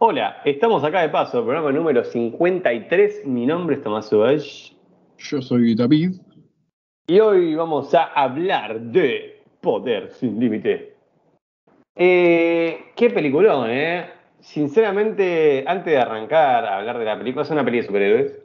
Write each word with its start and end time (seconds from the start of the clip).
Hola, 0.00 0.40
estamos 0.44 0.84
acá 0.84 1.00
de 1.00 1.08
paso, 1.08 1.42
programa 1.42 1.72
número 1.72 2.04
53. 2.04 3.26
Mi 3.26 3.46
nombre 3.46 3.74
es 3.74 3.82
Tomás 3.82 4.12
Ubach. 4.12 4.72
Yo 5.18 5.42
soy 5.42 5.74
David. 5.74 6.20
Y 7.08 7.18
hoy 7.18 7.56
vamos 7.56 7.92
a 7.92 8.04
hablar 8.04 8.80
de 8.80 9.42
Poder 9.60 10.12
sin 10.12 10.38
Límite. 10.38 10.94
Eh, 11.96 12.92
qué 12.94 13.10
peliculón, 13.10 13.68
¿eh? 13.70 14.08
Sinceramente, 14.38 15.64
antes 15.66 15.92
de 15.92 15.98
arrancar 15.98 16.64
a 16.64 16.78
hablar 16.78 17.00
de 17.00 17.04
la 17.04 17.18
película, 17.18 17.42
es 17.42 17.50
una 17.50 17.64
película 17.64 17.82
de 17.82 17.86
superhéroes. 17.88 18.38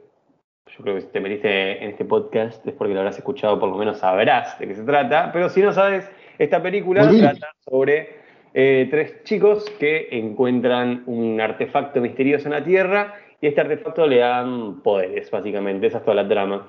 Yo 0.76 0.82
creo 0.82 0.96
que 0.96 1.02
si 1.02 1.06
te 1.06 1.20
metiste 1.20 1.84
en 1.84 1.90
este 1.90 2.04
podcast 2.04 2.66
es 2.66 2.74
porque 2.74 2.94
lo 2.94 3.00
habrás 3.00 3.18
escuchado, 3.18 3.60
por 3.60 3.68
lo 3.68 3.76
menos 3.76 3.98
sabrás 3.98 4.58
de 4.58 4.66
qué 4.66 4.74
se 4.74 4.82
trata. 4.82 5.30
Pero 5.32 5.48
si 5.48 5.62
no 5.62 5.72
sabes, 5.72 6.10
esta 6.36 6.60
película 6.60 7.08
trata 7.08 7.52
sobre 7.64 8.23
eh, 8.54 8.86
tres 8.88 9.24
chicos 9.24 9.64
que 9.80 10.08
encuentran 10.12 11.02
un 11.06 11.40
artefacto 11.40 12.00
misterioso 12.00 12.46
en 12.46 12.52
la 12.52 12.64
Tierra 12.64 13.14
y 13.40 13.48
este 13.48 13.60
artefacto 13.60 14.06
le 14.06 14.18
dan 14.18 14.80
poderes, 14.80 15.28
básicamente. 15.30 15.88
Esa 15.88 15.98
es 15.98 16.04
toda 16.04 16.22
la 16.22 16.28
trama. 16.28 16.68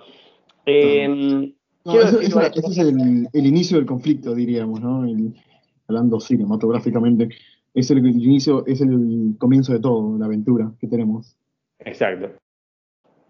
Eh, 0.66 1.54
ese 1.86 2.60
es 2.60 2.78
el, 2.80 3.46
inicio 3.46 3.78
del 3.78 3.86
conflicto, 3.86 4.34
diríamos, 4.34 4.82
¿no? 4.82 5.06
hablando 5.88 6.20
cinematográficamente. 6.20 7.30
Es 7.76 7.92
el, 7.92 8.00
inicio, 8.00 8.66
es 8.66 8.82
el 8.82 9.36
comienzo 9.38 9.74
de 9.74 9.80
todo, 9.80 10.18
la 10.18 10.26
aventura 10.26 10.72
que 10.82 10.88
tenemos. 10.88 11.38
Exacto. 11.80 12.32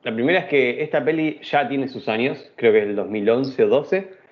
La 0.04 0.14
primera 0.14 0.40
es 0.40 0.46
que 0.46 0.82
esta 0.82 1.04
peli 1.04 1.40
ya 1.42 1.68
tiene 1.68 1.90
sus 1.90 2.08
años, 2.08 2.38
creo 2.56 2.72
que 2.72 2.84
es 2.84 2.88
el 2.88 2.96
2011 2.96 3.64
o 3.64 3.68
12. 3.68 4.25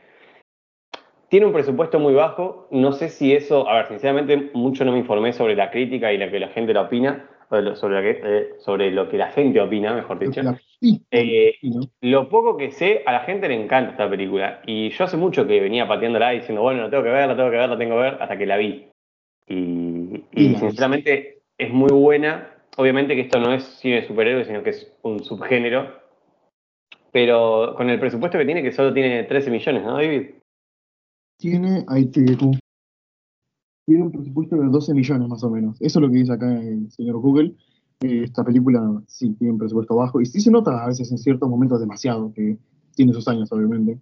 Tiene 1.33 1.47
un 1.47 1.53
presupuesto 1.53 1.97
muy 1.97 2.13
bajo. 2.13 2.67
No 2.69 2.91
sé 2.91 3.09
si 3.09 3.33
eso, 3.33 3.67
a 3.67 3.77
ver, 3.77 3.87
sinceramente, 3.87 4.51
mucho 4.53 4.85
no 4.85 4.91
me 4.91 4.99
informé 4.99 5.33
sobre 5.33 5.55
la 5.55 5.71
crítica 5.71 6.13
y 6.13 6.19
lo 6.19 6.29
que 6.29 6.39
la 6.39 6.49
gente 6.49 6.75
la 6.75 6.81
opina, 6.81 7.27
sobre, 7.49 8.11
eh, 8.11 8.49
sobre 8.59 8.91
lo 8.91 9.09
que 9.09 9.17
la 9.17 9.31
gente 9.31 9.59
opina, 9.59 9.95
mejor 9.95 10.19
dicho. 10.19 10.41
Eh, 11.09 11.55
lo 12.01 12.29
poco 12.29 12.55
que 12.55 12.69
sé, 12.69 13.01
a 13.07 13.13
la 13.13 13.21
gente 13.21 13.47
le 13.47 13.55
encanta 13.55 13.93
esta 13.93 14.07
película. 14.07 14.61
Y 14.67 14.91
yo 14.91 15.05
hace 15.05 15.17
mucho 15.17 15.47
que 15.47 15.59
venía 15.59 15.87
pateándola 15.87 16.29
diciendo, 16.29 16.61
bueno, 16.61 16.83
la 16.83 16.91
tengo 16.91 17.01
que 17.01 17.09
ver, 17.09 17.27
la 17.27 17.35
tengo 17.35 17.49
que 17.49 17.57
ver, 17.57 17.69
la 17.69 17.77
tengo 17.79 17.95
que 17.95 18.01
ver, 18.01 18.17
hasta 18.21 18.37
que 18.37 18.45
la 18.45 18.57
vi. 18.57 18.87
Y, 19.47 20.23
y 20.33 20.55
sinceramente 20.57 21.39
es 21.57 21.73
muy 21.73 21.91
buena 21.91 22.47
obviamente 22.77 23.15
que 23.15 23.21
esto 23.21 23.39
no 23.39 23.51
es 23.55 23.63
cine 23.63 24.01
de 24.01 24.07
superhéroes, 24.07 24.45
sino 24.45 24.61
que 24.61 24.69
es 24.69 24.95
un 25.01 25.23
subgénero. 25.23 25.99
Pero 27.11 27.73
con 27.75 27.89
el 27.89 27.99
presupuesto 27.99 28.37
que 28.37 28.45
tiene, 28.45 28.61
que 28.61 28.71
solo 28.71 28.93
tiene 28.93 29.23
13 29.23 29.49
millones, 29.49 29.81
¿no, 29.81 29.93
David? 29.93 30.42
Tiene, 31.37 31.83
ahí 31.87 32.05
te 32.05 32.23
Tiene 33.85 34.03
un 34.03 34.11
presupuesto 34.11 34.55
de 34.55 34.67
12 34.67 34.93
millones 34.93 35.27
más 35.27 35.43
o 35.43 35.49
menos. 35.49 35.77
Eso 35.81 35.99
es 35.99 36.01
lo 36.01 36.09
que 36.09 36.17
dice 36.19 36.33
acá 36.33 36.59
el 36.59 36.91
señor 36.91 37.17
Google. 37.19 37.55
Eh, 38.01 38.23
esta 38.23 38.43
película 38.43 39.01
sí 39.07 39.33
tiene 39.33 39.53
un 39.53 39.59
presupuesto 39.59 39.95
bajo 39.95 40.19
y 40.21 40.25
sí 40.25 40.41
se 40.41 40.51
nota 40.51 40.83
a 40.83 40.87
veces 40.87 41.11
en 41.11 41.17
ciertos 41.17 41.49
momentos 41.49 41.79
demasiado, 41.79 42.33
que 42.33 42.57
tiene 42.95 43.13
sus 43.13 43.27
años, 43.27 43.51
obviamente. 43.51 43.99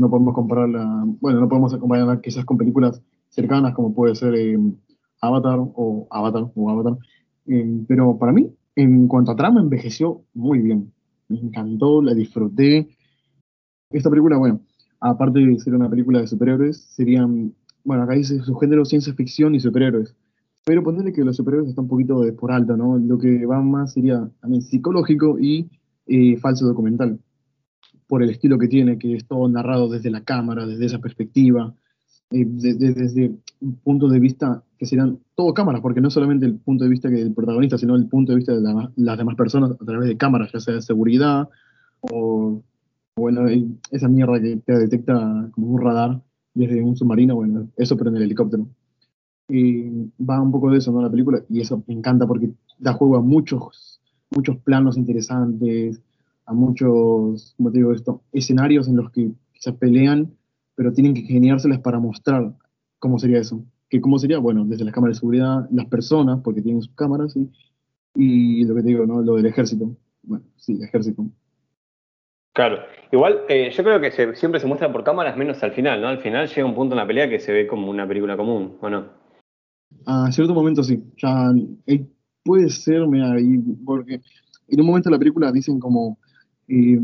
No 0.00 0.08
podemos 0.08 0.34
compararla, 0.34 1.04
bueno, 1.20 1.40
no 1.40 1.48
podemos 1.48 1.76
compararla 1.76 2.20
quizás 2.20 2.44
con 2.44 2.56
películas 2.56 3.02
cercanas 3.28 3.74
como 3.74 3.94
puede 3.94 4.14
ser 4.14 4.34
eh, 4.34 4.58
Avatar 5.20 5.58
o 5.60 6.06
Avatar 6.10 6.50
o 6.54 6.70
Avatar, 6.70 6.96
eh, 7.46 7.84
pero 7.86 8.18
para 8.18 8.32
mí, 8.32 8.54
en 8.76 9.06
cuanto 9.06 9.32
a 9.32 9.36
trama, 9.36 9.60
envejeció 9.60 10.22
muy 10.34 10.60
bien. 10.60 10.92
Me 11.28 11.38
encantó, 11.38 12.02
la 12.02 12.14
disfruté. 12.14 12.88
Esta 13.90 14.10
película, 14.10 14.36
bueno, 14.38 14.60
aparte 15.02 15.40
de 15.40 15.58
ser 15.58 15.74
una 15.74 15.90
película 15.90 16.20
de 16.20 16.28
superhéroes, 16.28 16.80
serían, 16.80 17.52
bueno, 17.84 18.04
acá 18.04 18.14
dice 18.14 18.38
su 18.40 18.54
género 18.54 18.84
ciencia 18.84 19.12
ficción 19.14 19.54
y 19.54 19.60
superhéroes. 19.60 20.14
Pero 20.64 20.84
ponerle 20.84 21.12
que 21.12 21.24
los 21.24 21.36
superhéroes 21.36 21.70
están 21.70 21.84
un 21.84 21.88
poquito 21.88 22.20
de 22.20 22.32
por 22.32 22.52
alto, 22.52 22.76
¿no? 22.76 22.96
Lo 22.98 23.18
que 23.18 23.44
va 23.44 23.60
más 23.60 23.94
sería 23.94 24.30
también 24.40 24.62
psicológico 24.62 25.40
y 25.40 25.68
eh, 26.06 26.36
falso 26.36 26.66
documental. 26.66 27.18
Por 28.06 28.22
el 28.22 28.30
estilo 28.30 28.58
que 28.58 28.68
tiene, 28.68 28.96
que 28.96 29.16
es 29.16 29.26
todo 29.26 29.48
narrado 29.48 29.88
desde 29.88 30.10
la 30.10 30.22
cámara, 30.22 30.66
desde 30.66 30.86
esa 30.86 31.00
perspectiva, 31.00 31.74
eh, 32.30 32.46
desde 32.46 33.32
un 33.60 33.74
punto 33.78 34.08
de 34.08 34.20
vista 34.20 34.62
que 34.78 34.86
serían 34.86 35.18
todo 35.34 35.52
cámaras, 35.52 35.80
porque 35.80 36.00
no 36.00 36.10
solamente 36.10 36.46
el 36.46 36.54
punto 36.60 36.84
de 36.84 36.90
vista 36.90 37.08
del 37.08 37.34
protagonista, 37.34 37.76
sino 37.76 37.96
el 37.96 38.06
punto 38.06 38.30
de 38.30 38.36
vista 38.36 38.54
de 38.54 38.88
las 38.96 39.18
demás 39.18 39.34
personas 39.34 39.72
a 39.72 39.84
través 39.84 40.08
de 40.08 40.16
cámaras, 40.16 40.52
ya 40.52 40.60
sea 40.60 40.74
de 40.74 40.82
seguridad 40.82 41.48
o, 42.00 42.62
bueno, 43.16 43.42
esa 43.90 44.08
mierda 44.08 44.40
que 44.40 44.56
te 44.56 44.78
detecta 44.78 45.48
como 45.52 45.68
un 45.68 45.80
radar 45.80 46.22
desde 46.54 46.82
un 46.82 46.96
submarino, 46.96 47.34
bueno, 47.36 47.68
eso 47.76 47.96
pero 47.96 48.10
en 48.10 48.16
el 48.16 48.22
helicóptero. 48.22 48.66
Y 49.48 50.10
va 50.18 50.40
un 50.40 50.52
poco 50.52 50.70
de 50.70 50.78
eso, 50.78 50.92
¿no? 50.92 51.02
La 51.02 51.10
película, 51.10 51.42
y 51.48 51.60
eso 51.60 51.82
me 51.86 51.94
encanta 51.94 52.26
porque 52.26 52.50
da 52.78 52.92
juego 52.94 53.16
a 53.16 53.20
muchos, 53.20 54.00
muchos 54.30 54.56
planos 54.58 54.96
interesantes, 54.96 56.00
a 56.46 56.54
muchos, 56.54 57.54
como 57.56 57.70
te 57.70 57.78
digo 57.78 57.92
esto, 57.92 58.22
escenarios 58.32 58.88
en 58.88 58.96
los 58.96 59.10
que 59.10 59.32
se 59.54 59.72
pelean 59.72 60.32
pero 60.74 60.92
tienen 60.92 61.14
que 61.14 61.22
geniárselas 61.22 61.80
para 61.80 61.98
mostrar 61.98 62.54
cómo 62.98 63.18
sería 63.18 63.38
eso. 63.38 63.64
Que 63.88 64.00
cómo 64.00 64.18
sería, 64.18 64.38
bueno, 64.38 64.64
desde 64.64 64.84
las 64.84 64.94
cámaras 64.94 65.16
de 65.16 65.20
seguridad, 65.20 65.68
las 65.70 65.86
personas, 65.86 66.40
porque 66.42 66.62
tienen 66.62 66.82
sus 66.82 66.94
cámaras, 66.94 67.36
y, 67.36 67.50
y 68.14 68.64
lo 68.64 68.74
que 68.74 68.82
te 68.82 68.88
digo, 68.88 69.06
¿no? 69.06 69.22
Lo 69.22 69.36
del 69.36 69.46
ejército. 69.46 69.96
Bueno, 70.22 70.44
sí, 70.56 70.78
ejército. 70.82 71.26
Claro, 72.54 72.80
igual 73.10 73.40
eh, 73.48 73.70
yo 73.70 73.82
creo 73.82 74.00
que 74.00 74.10
siempre 74.34 74.60
se 74.60 74.66
muestra 74.66 74.92
por 74.92 75.04
cámaras 75.04 75.36
menos 75.36 75.62
al 75.62 75.72
final, 75.72 76.02
¿no? 76.02 76.08
Al 76.08 76.18
final 76.18 76.48
llega 76.48 76.66
un 76.66 76.74
punto 76.74 76.94
en 76.94 76.98
la 76.98 77.06
pelea 77.06 77.28
que 77.28 77.38
se 77.38 77.52
ve 77.52 77.66
como 77.66 77.88
una 77.88 78.06
película 78.06 78.36
común, 78.36 78.76
¿o 78.80 78.90
no? 78.90 79.06
A 80.04 80.30
cierto 80.32 80.54
momento 80.54 80.82
sí, 80.82 81.02
ya 81.16 81.50
eh, 81.86 82.06
puede 82.44 82.68
ser, 82.68 83.06
mira, 83.06 83.34
porque 83.84 84.20
en 84.68 84.80
un 84.80 84.86
momento 84.86 85.08
de 85.08 85.14
la 85.14 85.18
película 85.18 85.50
dicen 85.50 85.80
como 85.80 86.18
y 86.68 86.96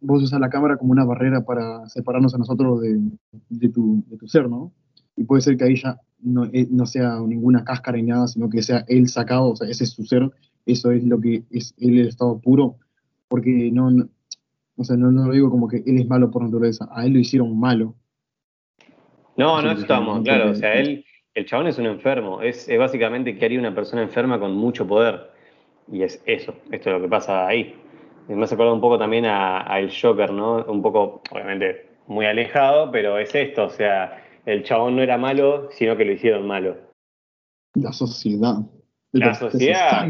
vos 0.00 0.22
usas 0.22 0.40
la 0.40 0.50
cámara 0.50 0.76
como 0.76 0.92
una 0.92 1.04
barrera 1.04 1.42
para 1.44 1.88
separarnos 1.88 2.34
a 2.34 2.38
nosotros 2.38 2.80
de, 2.82 3.68
tu, 3.68 4.04
ser, 4.26 4.48
¿no? 4.48 4.72
Y 5.16 5.24
puede 5.24 5.42
ser 5.42 5.56
que 5.56 5.64
ahí 5.64 5.76
ya 5.76 5.98
no, 6.20 6.44
eh, 6.52 6.66
no, 6.70 6.84
sea 6.86 7.20
ninguna 7.20 7.64
cáscara 7.64 7.96
ni 7.96 8.04
nada, 8.04 8.26
sino 8.26 8.50
que 8.50 8.62
sea 8.62 8.84
él 8.88 9.08
sacado, 9.08 9.50
o 9.50 9.56
sea, 9.56 9.68
ese 9.68 9.84
es 9.84 9.90
su 9.90 10.04
ser, 10.04 10.30
eso 10.66 10.90
es 10.90 11.04
lo 11.04 11.20
que 11.20 11.44
es 11.50 11.74
él 11.78 12.00
el 12.00 12.08
estado 12.08 12.38
puro, 12.38 12.76
porque 13.28 13.70
no, 13.72 13.90
o 14.76 14.84
sea, 14.84 14.96
no, 14.96 15.10
no 15.10 15.26
lo 15.26 15.32
digo 15.32 15.50
como 15.50 15.68
que 15.68 15.78
él 15.78 15.98
es 15.98 16.08
malo 16.08 16.30
por 16.30 16.42
naturaleza, 16.42 16.88
a 16.92 17.04
él 17.04 17.12
lo 17.14 17.18
hicieron 17.18 17.58
malo. 17.58 17.94
No, 19.36 19.60
no 19.60 19.72
estamos, 19.72 20.22
claro, 20.22 20.50
o 20.50 20.54
sea, 20.54 20.74
él, 20.74 21.04
el 21.34 21.46
chabón 21.46 21.66
es 21.66 21.78
un 21.78 21.86
enfermo, 21.86 22.40
es, 22.40 22.68
es 22.68 22.78
básicamente 22.78 23.36
que 23.36 23.44
haría 23.44 23.58
una 23.58 23.74
persona 23.74 24.02
enferma 24.02 24.38
con 24.38 24.54
mucho 24.54 24.86
poder, 24.86 25.30
y 25.90 26.02
es 26.02 26.22
eso, 26.26 26.54
esto 26.70 26.90
es 26.90 26.96
lo 26.96 27.02
que 27.02 27.08
pasa 27.08 27.46
ahí 27.46 27.74
me 28.28 28.44
hace 28.44 28.54
acordar 28.54 28.74
un 28.74 28.80
poco 28.80 28.98
también 28.98 29.26
a, 29.26 29.78
El 29.78 29.90
Joker, 29.90 30.32
¿no? 30.32 30.64
Un 30.64 30.82
poco, 30.82 31.22
obviamente, 31.30 31.86
muy 32.06 32.26
alejado, 32.26 32.90
pero 32.90 33.18
es 33.18 33.34
esto, 33.34 33.64
o 33.64 33.70
sea, 33.70 34.22
el 34.46 34.62
chabón 34.64 34.96
no 34.96 35.02
era 35.02 35.18
malo, 35.18 35.68
sino 35.72 35.96
que 35.96 36.04
lo 36.04 36.12
hicieron 36.12 36.46
malo. 36.46 36.76
La 37.74 37.92
sociedad. 37.92 38.58
La 39.12 39.34
sociedad. 39.34 40.06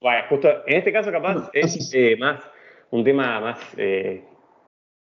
Bueno, 0.00 0.24
justo 0.28 0.48
en 0.66 0.76
este 0.76 0.92
caso 0.92 1.10
capaz 1.10 1.50
es 1.52 1.92
eh, 1.92 2.16
más 2.18 2.40
un 2.90 3.04
tema 3.04 3.40
más 3.40 3.58
eh, 3.76 4.24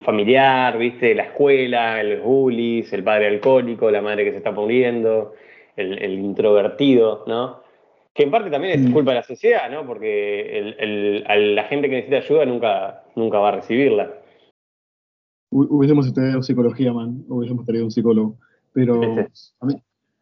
familiar, 0.01 0.79
¿viste? 0.79 1.15
La 1.15 1.25
escuela, 1.25 2.01
el 2.01 2.21
bullies, 2.21 2.93
el 2.93 3.05
padre 3.05 3.29
alcohólico, 3.29 3.91
la 3.91 4.03
madre 4.03 4.25
que 4.25 4.33
se 4.33 4.39
está 4.39 4.53
muriendo, 4.53 5.35
el 5.77 6.19
introvertido, 6.19 7.25
¿no? 7.27 7.63
Que 8.15 8.25
en 8.25 8.31
parte 8.31 8.51
también 8.51 8.79
es 8.79 8.91
mm. 8.91 8.93
culpa 8.93 9.13
de 9.13 9.17
la 9.19 9.23
sociedad, 9.23 9.71
¿no? 9.71 9.87
Porque 9.87 10.75
la 11.57 11.65
gente 11.65 11.89
que 11.89 11.97
necesita 11.97 12.19
ayuda 12.19 12.45
nunca, 12.45 13.05
nunca 13.17 13.39
va 13.39 13.49
a 13.49 13.57
recibirla. 13.57 14.13
Hubiésemos 15.51 16.07
estudiado 16.07 16.43
psicología, 16.43 16.93
man. 16.93 17.25
Hubiésemos 17.29 17.65
tenido 17.65 17.85
un 17.85 17.91
psicólogo. 17.91 18.37
Pero 18.75 19.01
a 19.61 19.67
mí, 19.67 19.75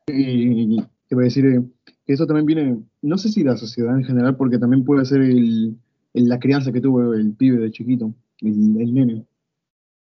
te 0.07 1.15
voy 1.15 1.23
a 1.23 1.25
decir 1.25 1.47
eh, 1.47 1.63
que 2.05 2.13
eso 2.13 2.27
también 2.27 2.47
viene, 2.47 2.79
no 3.03 3.19
sé 3.19 3.29
si 3.29 3.45
la 3.45 3.57
sociedad 3.57 3.97
en 3.97 4.05
general, 4.05 4.37
porque 4.37 4.59
también 4.59 4.85
puede 4.85 5.05
ser 5.05 5.21
el, 5.21 5.77
la 6.15 6.39
crianza 6.39 6.73
que 6.73 6.81
tuvo 6.81 7.15
el 7.15 7.35
pibe 7.35 7.59
de 7.59 7.71
chiquito, 7.71 8.15
el, 8.41 8.81
el 8.81 8.95
nene. 8.95 9.25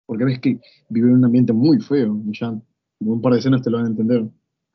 Porque 0.06 0.26
ves 0.26 0.40
que 0.40 0.60
vive 0.90 1.10
en 1.10 1.16
un 1.16 1.26
ambiente 1.26 1.54
muy 1.54 1.80
feo, 1.80 2.22
y 2.26 2.38
ya 2.38 2.54
un 3.00 3.22
par 3.22 3.34
de 3.34 3.40
escenas 3.40 3.62
te 3.62 3.70
lo 3.70 3.78
van 3.78 3.88
a 3.88 3.90
entender 3.90 4.28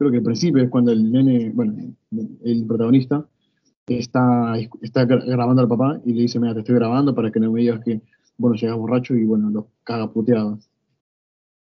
creo 0.03 0.11
que 0.11 0.19
el 0.19 0.25
principio 0.25 0.63
es 0.63 0.69
cuando 0.69 0.91
el 0.91 1.13
nene, 1.13 1.51
bueno, 1.55 1.75
el 2.45 2.67
protagonista 2.67 3.25
está, 3.87 4.55
está 4.83 5.05
grabando 5.05 5.63
al 5.63 5.69
papá 5.69 6.01
y 6.05 6.13
le 6.13 6.23
dice, 6.23 6.41
mira, 6.41 6.55
te 6.55 6.61
estoy 6.61 6.75
grabando 6.75 7.15
para 7.15 7.31
que 7.31 7.39
no 7.39 7.53
me 7.53 7.61
digas 7.61 7.81
que, 7.85 8.01
bueno, 8.37 8.57
llegas 8.57 8.77
borracho 8.77 9.15
y 9.15 9.25
bueno, 9.25 9.51
lo 9.51 9.69
caga 9.85 10.13
puteadas. 10.13 10.69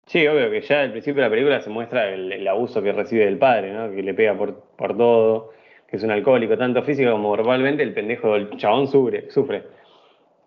Sí, 0.07 0.25
obvio 0.27 0.49
que 0.51 0.61
ya 0.61 0.81
al 0.81 0.91
principio 0.91 1.21
de 1.21 1.29
la 1.29 1.29
película 1.29 1.61
se 1.61 1.69
muestra 1.69 2.13
el, 2.13 2.47
abuso 2.47 2.81
que 2.81 2.91
recibe 2.91 3.25
del 3.25 3.37
padre, 3.37 3.73
¿no? 3.73 3.93
Que 3.93 4.03
le 4.03 4.13
pega 4.13 4.37
por, 4.37 4.61
por 4.77 4.97
todo, 4.97 5.51
que 5.87 5.97
es 5.97 6.03
un 6.03 6.11
alcohólico, 6.11 6.57
tanto 6.57 6.83
físico 6.83 7.11
como 7.11 7.31
verbalmente, 7.31 7.83
el 7.83 7.93
pendejo, 7.93 8.35
el 8.35 8.57
chabón 8.57 8.87
sufre, 8.87 9.29
sufre. 9.31 9.63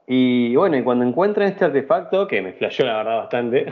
Y 0.06 0.54
bueno, 0.56 0.76
y 0.76 0.82
cuando 0.82 1.04
encuentran 1.04 1.48
este 1.48 1.64
artefacto, 1.64 2.26
que 2.26 2.42
me 2.42 2.52
flasheó 2.52 2.86
la 2.86 2.96
verdad 2.98 3.16
bastante, 3.18 3.66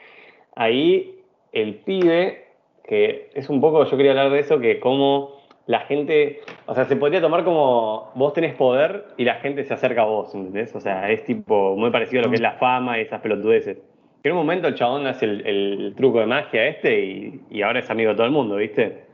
ahí 0.54 1.22
el 1.52 1.76
pibe 1.76 2.48
que 2.88 3.30
es 3.34 3.50
un 3.50 3.60
poco, 3.60 3.84
yo 3.84 3.96
quería 3.96 4.12
hablar 4.12 4.30
de 4.30 4.38
eso, 4.40 4.58
que 4.58 4.80
cómo 4.80 5.36
la 5.66 5.80
gente, 5.80 6.40
o 6.64 6.74
sea, 6.74 6.86
se 6.86 6.96
podría 6.96 7.20
tomar 7.20 7.44
como 7.44 8.10
vos 8.14 8.32
tenés 8.32 8.54
poder 8.54 9.04
y 9.18 9.24
la 9.24 9.34
gente 9.34 9.62
se 9.64 9.74
acerca 9.74 10.02
a 10.02 10.06
vos, 10.06 10.34
¿entendés? 10.34 10.74
O 10.74 10.80
sea, 10.80 11.10
es 11.10 11.22
tipo 11.24 11.76
muy 11.76 11.90
parecido 11.90 12.20
a 12.20 12.24
lo 12.24 12.30
que 12.30 12.36
es 12.36 12.40
la 12.40 12.52
fama 12.52 12.98
y 12.98 13.02
esas 13.02 13.20
pelotudeces. 13.20 13.76
En 14.22 14.32
un 14.32 14.38
momento 14.38 14.66
el 14.66 14.74
chabón 14.74 15.06
hace 15.06 15.26
el, 15.26 15.92
truco 15.96 16.20
de 16.20 16.26
magia 16.26 16.66
este 16.66 17.04
y, 17.04 17.40
y, 17.50 17.60
ahora 17.60 17.80
es 17.80 17.90
amigo 17.90 18.10
de 18.10 18.16
todo 18.16 18.26
el 18.26 18.32
mundo, 18.32 18.56
¿viste? 18.56 19.07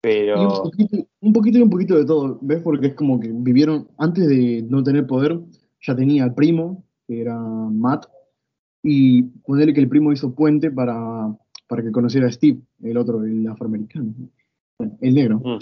Pero... 0.00 0.62
un, 0.62 0.70
poquito, 0.70 1.08
un 1.20 1.32
poquito 1.32 1.58
y 1.58 1.62
un 1.62 1.70
poquito 1.70 1.96
de 1.96 2.04
todo, 2.04 2.38
¿ves? 2.42 2.62
Porque 2.62 2.88
es 2.88 2.94
como 2.94 3.18
que 3.18 3.30
vivieron, 3.32 3.88
antes 3.98 4.28
de 4.28 4.64
no 4.68 4.82
tener 4.82 5.06
poder, 5.06 5.40
ya 5.80 5.96
tenía 5.96 6.24
al 6.24 6.34
primo, 6.34 6.84
que 7.06 7.20
era 7.20 7.38
Matt, 7.38 8.06
y 8.82 9.22
ponerle 9.22 9.74
que 9.74 9.80
el 9.80 9.88
primo 9.88 10.12
hizo 10.12 10.34
puente 10.34 10.70
para, 10.70 11.34
para 11.68 11.82
que 11.82 11.92
conociera 11.92 12.28
a 12.28 12.32
Steve, 12.32 12.60
el 12.82 12.96
otro, 12.96 13.22
el 13.24 13.46
afroamericano, 13.48 14.14
el 15.00 15.14
negro. 15.14 15.40
Mm. 15.44 15.58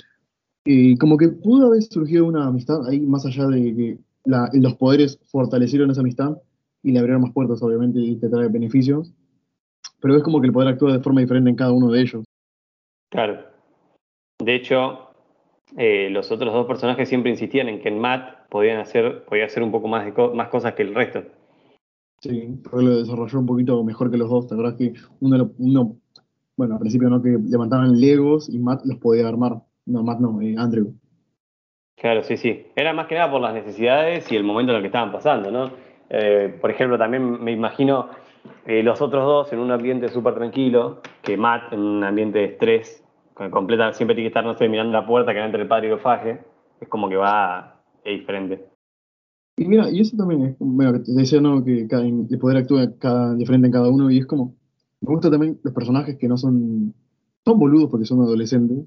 Y 0.64 0.96
como 0.96 1.16
que 1.16 1.28
pudo 1.28 1.68
haber 1.68 1.82
surgido 1.82 2.26
una 2.26 2.46
amistad 2.46 2.86
ahí, 2.86 3.00
más 3.00 3.24
allá 3.24 3.46
de 3.46 3.74
que 3.74 3.98
los 4.54 4.74
poderes 4.74 5.18
fortalecieron 5.30 5.90
esa 5.90 6.00
amistad 6.00 6.36
y 6.82 6.92
le 6.92 6.98
abrieron 6.98 7.22
más 7.22 7.32
puertas, 7.32 7.62
obviamente, 7.62 8.00
y 8.00 8.16
te 8.16 8.28
trae 8.28 8.48
beneficios. 8.48 9.12
Pero 10.00 10.16
es 10.16 10.22
como 10.22 10.40
que 10.40 10.48
el 10.48 10.52
poder 10.52 10.68
actúa 10.68 10.92
de 10.92 11.02
forma 11.02 11.20
diferente 11.20 11.48
en 11.48 11.56
cada 11.56 11.72
uno 11.72 11.90
de 11.90 12.02
ellos. 12.02 12.24
Claro. 13.10 13.55
De 14.38 14.54
hecho, 14.54 15.10
eh, 15.76 16.08
los 16.10 16.30
otros 16.30 16.52
dos 16.52 16.66
personajes 16.66 17.08
siempre 17.08 17.30
insistían 17.30 17.68
en 17.68 17.80
que 17.80 17.88
en 17.88 17.98
Matt 17.98 18.48
podían 18.48 18.78
hacer, 18.78 19.24
podía 19.24 19.46
hacer 19.46 19.62
un 19.62 19.70
poco 19.70 19.88
más, 19.88 20.04
de 20.04 20.12
más 20.34 20.48
cosas 20.48 20.74
que 20.74 20.82
el 20.82 20.94
resto. 20.94 21.22
Sí, 22.20 22.60
pero 22.62 22.82
lo 22.82 22.96
desarrolló 22.98 23.38
un 23.38 23.46
poquito 23.46 23.84
mejor 23.84 24.10
que 24.10 24.16
los 24.16 24.30
dos. 24.30 24.50
La 24.50 24.56
verdad 24.56 24.80
es 24.80 24.92
que 24.92 25.00
uno, 25.20 25.50
uno, 25.58 25.96
bueno, 26.56 26.74
al 26.74 26.80
principio 26.80 27.08
no, 27.08 27.22
que 27.22 27.38
levantaban 27.48 28.00
legos 28.00 28.48
y 28.48 28.58
Matt 28.58 28.84
los 28.84 28.98
podía 28.98 29.28
armar. 29.28 29.62
No, 29.86 30.02
Matt 30.02 30.20
no, 30.20 30.40
eh, 30.40 30.54
Andrew. 30.58 30.92
Claro, 31.96 32.22
sí, 32.22 32.36
sí. 32.36 32.66
Era 32.74 32.92
más 32.92 33.06
que 33.06 33.14
nada 33.14 33.30
por 33.30 33.40
las 33.40 33.54
necesidades 33.54 34.30
y 34.30 34.36
el 34.36 34.44
momento 34.44 34.72
en 34.72 34.76
el 34.76 34.82
que 34.82 34.88
estaban 34.88 35.12
pasando, 35.12 35.50
¿no? 35.50 35.70
Eh, 36.10 36.56
por 36.60 36.70
ejemplo, 36.70 36.98
también 36.98 37.42
me 37.42 37.52
imagino 37.52 38.08
eh, 38.66 38.82
los 38.82 39.00
otros 39.00 39.24
dos 39.24 39.52
en 39.52 39.58
un 39.58 39.70
ambiente 39.70 40.08
súper 40.08 40.34
tranquilo, 40.34 41.00
que 41.22 41.36
Matt 41.36 41.72
en 41.72 41.80
un 41.80 42.04
ambiente 42.04 42.40
de 42.40 42.44
estrés, 42.44 43.05
completa, 43.50 43.92
siempre 43.92 44.14
tiene 44.14 44.26
que 44.26 44.38
estar, 44.38 44.44
no 44.44 44.56
sé, 44.56 44.68
mirando 44.68 44.92
la 44.92 45.06
puerta 45.06 45.32
que 45.32 45.44
entre 45.44 45.62
el 45.62 45.68
padre 45.68 45.88
y 45.88 45.92
el 45.92 46.00
faje. 46.00 46.40
Es 46.80 46.88
como 46.88 47.08
que 47.08 47.16
va, 47.16 47.82
es 48.04 48.20
diferente. 48.20 48.66
Y 49.58 49.66
mira, 49.66 49.90
y 49.90 50.00
eso 50.00 50.16
también 50.16 50.44
es, 50.44 50.56
bueno, 50.58 51.02
te 51.02 51.12
decía, 51.12 51.40
¿no? 51.40 51.64
Que 51.64 51.86
cada, 51.88 52.04
el 52.04 52.38
poder 52.38 52.58
actúa 52.58 52.98
cada, 52.98 53.34
diferente 53.34 53.66
en 53.66 53.72
cada 53.72 53.88
uno 53.88 54.10
y 54.10 54.18
es 54.18 54.26
como, 54.26 54.54
me 55.00 55.14
gusta 55.14 55.30
también 55.30 55.58
los 55.62 55.72
personajes 55.72 56.16
que 56.16 56.28
no 56.28 56.36
son, 56.36 56.94
son 57.44 57.58
boludos 57.58 57.90
porque 57.90 58.04
son 58.04 58.20
adolescentes, 58.20 58.84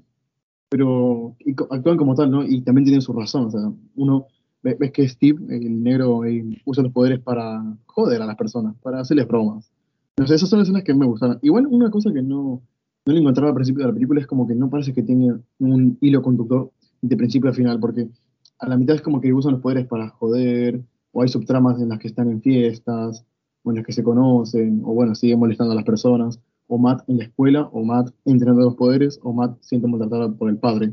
pero 0.68 1.36
actúan 1.70 1.96
como 1.96 2.14
tal, 2.14 2.30
¿no? 2.30 2.44
Y 2.44 2.62
también 2.62 2.84
tienen 2.84 3.02
su 3.02 3.12
razón, 3.12 3.46
o 3.46 3.50
sea, 3.50 3.72
uno, 3.96 4.26
ves 4.62 4.92
que 4.92 5.08
Steve, 5.08 5.40
el 5.48 5.82
negro, 5.82 6.24
eh, 6.24 6.62
usa 6.64 6.84
los 6.84 6.92
poderes 6.92 7.18
para 7.18 7.62
joder 7.86 8.22
a 8.22 8.26
las 8.26 8.36
personas, 8.36 8.76
para 8.80 9.00
hacerles 9.00 9.26
bromas. 9.26 9.72
Entonces, 10.16 10.36
esas 10.36 10.50
son 10.50 10.60
las 10.60 10.68
escenas 10.68 10.84
que 10.84 10.94
me 10.94 11.06
gustan. 11.06 11.38
Igual 11.42 11.66
una 11.66 11.90
cosa 11.90 12.12
que 12.12 12.22
no, 12.22 12.62
no 13.10 13.14
le 13.14 13.20
encontraba 13.20 13.48
al 13.48 13.56
principio 13.56 13.82
de 13.82 13.88
la 13.88 13.94
película 13.94 14.20
es 14.20 14.26
como 14.26 14.46
que 14.46 14.54
no 14.54 14.70
parece 14.70 14.92
que 14.94 15.02
tenga 15.02 15.36
un 15.58 15.98
hilo 16.00 16.22
conductor 16.22 16.70
de 17.02 17.16
principio 17.16 17.50
a 17.50 17.52
final, 17.52 17.80
porque 17.80 18.08
a 18.60 18.68
la 18.68 18.76
mitad 18.76 18.94
es 18.94 19.02
como 19.02 19.20
que 19.20 19.32
usan 19.32 19.52
los 19.52 19.60
poderes 19.60 19.86
para 19.86 20.10
joder, 20.10 20.80
o 21.12 21.22
hay 21.22 21.28
subtramas 21.28 21.80
en 21.80 21.88
las 21.88 21.98
que 21.98 22.06
están 22.06 22.30
en 22.30 22.40
fiestas, 22.40 23.26
o 23.64 23.70
en 23.70 23.76
las 23.76 23.84
que 23.84 23.92
se 23.92 24.04
conocen, 24.04 24.82
o 24.84 24.94
bueno, 24.94 25.14
siguen 25.14 25.40
molestando 25.40 25.72
a 25.72 25.74
las 25.74 25.84
personas, 25.84 26.40
o 26.68 26.78
Matt 26.78 27.02
en 27.08 27.18
la 27.18 27.24
escuela, 27.24 27.68
o 27.72 27.82
Matt 27.82 28.14
entrenando 28.26 28.62
los 28.62 28.76
poderes, 28.76 29.18
o 29.24 29.32
Matt 29.32 29.58
siendo 29.60 29.88
maltratado 29.88 30.36
por 30.36 30.48
el 30.48 30.58
padre. 30.58 30.92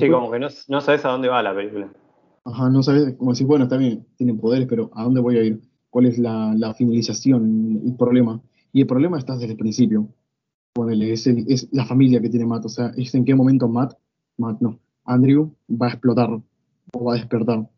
sí, 0.00 0.10
como 0.10 0.30
que 0.32 0.40
no, 0.40 0.80
sabes 0.80 1.04
a 1.04 1.10
dónde 1.10 1.28
va 1.28 1.42
la 1.42 1.54
película. 1.54 1.88
Ajá, 2.44 2.68
no 2.68 2.82
sabes, 2.82 3.14
como 3.14 3.30
decir, 3.30 3.46
bueno, 3.46 3.64
está 3.64 3.76
bien, 3.76 4.04
tienen 4.16 4.38
poderes, 4.38 4.66
pero 4.66 4.90
¿a 4.94 5.04
dónde 5.04 5.20
voy 5.20 5.38
a 5.38 5.44
ir? 5.44 5.60
¿Cuál 5.88 6.06
es 6.06 6.18
la, 6.18 6.74
finalización, 6.76 7.80
el 7.86 7.94
problema? 7.96 8.40
Y 8.72 8.80
el 8.80 8.88
problema 8.88 9.18
está 9.18 9.34
desde 9.34 9.52
el 9.52 9.56
principio. 9.56 10.08
Ponele, 10.74 11.12
es, 11.12 11.26
es 11.26 11.68
la 11.72 11.84
familia 11.84 12.20
que 12.20 12.28
tiene 12.28 12.46
Matt, 12.46 12.64
o 12.64 12.68
sea, 12.68 12.90
es 12.96 13.14
en 13.14 13.24
qué 13.24 13.34
momento 13.34 13.68
Matt, 13.68 13.94
Matt 14.38 14.60
no, 14.60 14.80
Andrew 15.04 15.54
va 15.70 15.86
a 15.86 15.90
explotar 15.90 16.30
o 16.92 17.04
va 17.04 17.14
a 17.14 17.16
despertar. 17.16 17.68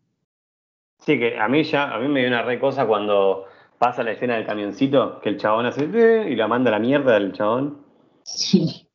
Sí, 1.01 1.19
que 1.19 1.39
a 1.39 1.47
mí 1.47 1.63
ya, 1.63 1.95
a 1.95 2.01
mí 2.01 2.09
me 2.09 2.21
dio 2.21 2.29
una 2.29 2.43
re 2.43 2.59
cosa 2.59 2.87
cuando 2.87 3.45
pasa 3.79 4.03
la 4.03 4.13
escena 4.13 4.37
del 4.37 4.47
camioncito, 4.47 5.21
que 5.21 5.29
el 5.29 5.37
chabón 5.37 5.67
hace 5.67 5.85
y 6.31 6.37
la 6.37 6.49
manda 6.49 6.71
a 6.71 6.73
la 6.73 6.79
mierda 6.79 7.15
del 7.15 7.33
chabón. 7.33 7.79
Sí. 8.25 8.89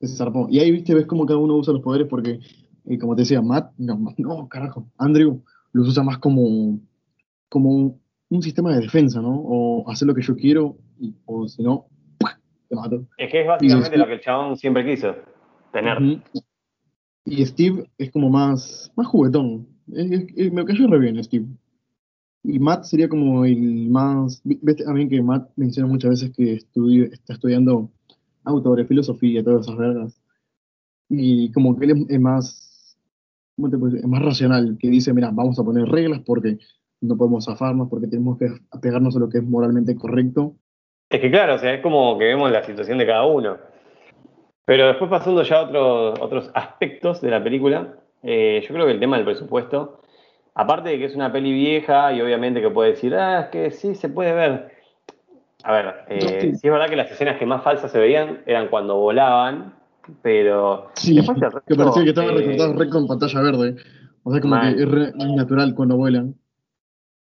Se 0.00 0.16
zarpó. 0.16 0.48
Y 0.50 0.58
ahí, 0.58 0.72
viste, 0.72 0.94
ves 0.94 1.06
cómo 1.06 1.24
cada 1.24 1.38
uno 1.38 1.54
usa 1.54 1.72
los 1.72 1.82
poderes 1.82 2.08
porque, 2.08 2.40
eh, 2.86 2.98
como 2.98 3.14
te 3.14 3.22
decía, 3.22 3.40
Matt, 3.40 3.72
no, 3.78 4.12
no, 4.18 4.48
carajo, 4.48 4.88
Andrew 4.98 5.42
los 5.72 5.88
usa 5.88 6.02
más 6.02 6.18
como, 6.18 6.80
como 7.48 8.00
un, 8.28 8.42
sistema 8.42 8.74
de 8.74 8.80
defensa, 8.80 9.20
¿no? 9.20 9.34
O 9.34 9.88
hacer 9.88 10.08
lo 10.08 10.14
que 10.14 10.22
yo 10.22 10.34
quiero, 10.34 10.76
o 11.26 11.46
si 11.46 11.62
no, 11.62 11.86
te. 12.76 13.06
Es 13.18 13.30
que 13.30 13.40
es 13.42 13.46
básicamente 13.46 13.96
lo 13.96 14.06
que 14.06 14.14
el 14.14 14.20
chabón 14.20 14.56
siempre 14.56 14.84
quiso 14.84 15.14
tener. 15.72 15.98
Y 17.24 17.46
Steve 17.46 17.88
es 17.98 18.10
como 18.10 18.30
más, 18.30 18.92
más 18.96 19.06
juguetón. 19.06 19.66
me 19.86 20.64
cayó 20.64 20.86
re 20.88 20.98
bien 20.98 21.22
Steve. 21.22 21.46
Y 22.44 22.58
Matt 22.58 22.84
sería 22.84 23.08
como 23.08 23.44
el 23.44 23.88
más. 23.88 24.42
Ves 24.44 24.84
también 24.84 25.08
que 25.08 25.22
Matt 25.22 25.50
menciona 25.56 25.88
muchas 25.88 26.10
veces 26.10 26.32
que 26.36 26.54
está 26.54 27.34
estudiando 27.34 27.90
autores, 28.44 28.88
filosofía, 28.88 29.44
todas 29.44 29.66
esas 29.66 29.76
vergas. 29.76 30.20
Y 31.08 31.52
como 31.52 31.78
que 31.78 31.84
él 31.86 32.06
es, 32.08 32.20
más. 32.20 32.98
¿Cómo 33.54 33.70
te 33.70 33.78
puedo 33.78 33.92
decir? 33.92 34.04
Es 34.04 34.10
más 34.10 34.22
racional, 34.22 34.76
que 34.80 34.88
dice: 34.88 35.12
Mira, 35.12 35.30
vamos 35.32 35.58
a 35.58 35.62
poner 35.62 35.86
reglas 35.86 36.20
porque 36.26 36.58
no 37.00 37.16
podemos 37.16 37.44
zafarnos, 37.44 37.88
porque 37.88 38.08
tenemos 38.08 38.38
que 38.38 38.48
apegarnos 38.70 39.14
a 39.16 39.20
lo 39.20 39.28
que 39.28 39.38
es 39.38 39.44
moralmente 39.44 39.94
correcto. 39.94 40.56
Es 41.12 41.20
que 41.20 41.30
claro, 41.30 41.56
o 41.56 41.58
sea, 41.58 41.74
es 41.74 41.82
como 41.82 42.18
que 42.18 42.24
vemos 42.24 42.50
la 42.50 42.64
situación 42.64 42.96
de 42.96 43.06
cada 43.06 43.26
uno. 43.26 43.58
Pero 44.64 44.86
después 44.86 45.10
pasando 45.10 45.42
ya 45.42 45.58
a 45.58 45.62
otros, 45.64 46.18
otros 46.18 46.50
aspectos 46.54 47.20
de 47.20 47.30
la 47.30 47.44
película, 47.44 47.96
eh, 48.22 48.64
yo 48.66 48.72
creo 48.72 48.86
que 48.86 48.92
el 48.92 49.00
tema 49.00 49.16
del 49.16 49.26
presupuesto, 49.26 50.00
aparte 50.54 50.88
de 50.88 50.98
que 50.98 51.04
es 51.04 51.14
una 51.14 51.30
peli 51.30 51.52
vieja 51.52 52.14
y 52.14 52.22
obviamente 52.22 52.62
que 52.62 52.70
puede 52.70 52.92
decir, 52.92 53.14
ah, 53.14 53.40
es 53.40 53.46
que 53.48 53.70
sí, 53.72 53.94
se 53.94 54.08
puede 54.08 54.32
ver. 54.32 54.70
A 55.64 55.72
ver, 55.72 55.94
eh, 56.08 56.40
sí. 56.40 56.66
es 56.66 56.72
verdad 56.72 56.88
que 56.88 56.96
las 56.96 57.10
escenas 57.10 57.38
que 57.38 57.44
más 57.44 57.62
falsas 57.62 57.92
se 57.92 57.98
veían 57.98 58.40
eran 58.46 58.68
cuando 58.68 58.96
volaban, 58.96 59.74
pero... 60.22 60.88
Sí, 60.94 61.14
que 61.14 61.74
parecía 61.76 62.04
que 62.04 62.08
estaban 62.08 62.30
eh, 62.30 62.38
recortados 62.38 62.76
re 62.76 62.88
con 62.88 63.06
pantalla 63.06 63.40
verde. 63.42 63.76
O 64.24 64.32
sea, 64.32 64.40
como 64.40 64.58
que 64.62 64.68
es 64.68 64.88
re 64.88 65.12
natural 65.12 65.74
cuando 65.74 65.98
vuelan. 65.98 66.36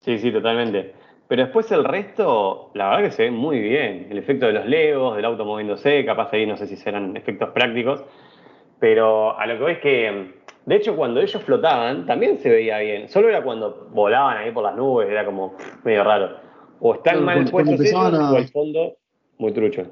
Sí, 0.02 0.18
sí, 0.18 0.30
totalmente. 0.30 1.01
Pero 1.32 1.44
después 1.44 1.72
el 1.72 1.82
resto, 1.82 2.70
la 2.74 2.90
verdad 2.90 3.04
que 3.04 3.10
se 3.12 3.22
ve 3.22 3.30
muy 3.30 3.58
bien. 3.58 4.08
El 4.10 4.18
efecto 4.18 4.44
de 4.44 4.52
los 4.52 4.66
legos, 4.66 5.16
del 5.16 5.24
auto 5.24 5.46
moviéndose, 5.46 6.04
capaz 6.04 6.30
ahí 6.34 6.46
no 6.46 6.58
sé 6.58 6.66
si 6.66 6.76
serán 6.76 7.16
efectos 7.16 7.48
prácticos. 7.54 8.04
Pero 8.78 9.38
a 9.38 9.46
lo 9.46 9.56
que 9.56 9.64
ves 9.64 9.78
que, 9.78 10.34
de 10.66 10.76
hecho, 10.76 10.94
cuando 10.94 11.22
ellos 11.22 11.42
flotaban, 11.42 12.04
también 12.04 12.36
se 12.36 12.50
veía 12.50 12.80
bien. 12.80 13.08
Solo 13.08 13.30
era 13.30 13.42
cuando 13.42 13.88
volaban 13.94 14.36
ahí 14.36 14.52
por 14.52 14.62
las 14.62 14.76
nubes, 14.76 15.08
era 15.08 15.24
como 15.24 15.54
medio 15.84 16.04
raro. 16.04 16.36
O 16.80 16.96
están 16.96 17.24
mal 17.24 17.46
puestos 17.50 17.80
ellos, 17.80 17.94
o 17.94 18.36
el 18.36 18.48
fondo 18.48 18.98
muy 19.38 19.54
trucho. 19.54 19.84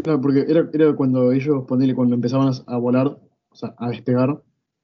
Claro, 0.00 0.20
porque 0.20 0.44
era, 0.46 0.68
era 0.72 0.92
cuando 0.94 1.32
ellos, 1.32 1.64
ponele, 1.66 1.92
cuando 1.92 2.14
empezaban 2.14 2.52
a 2.68 2.76
volar, 2.76 3.08
o 3.08 3.54
sea, 3.56 3.74
a 3.78 3.88
despegar, 3.88 4.30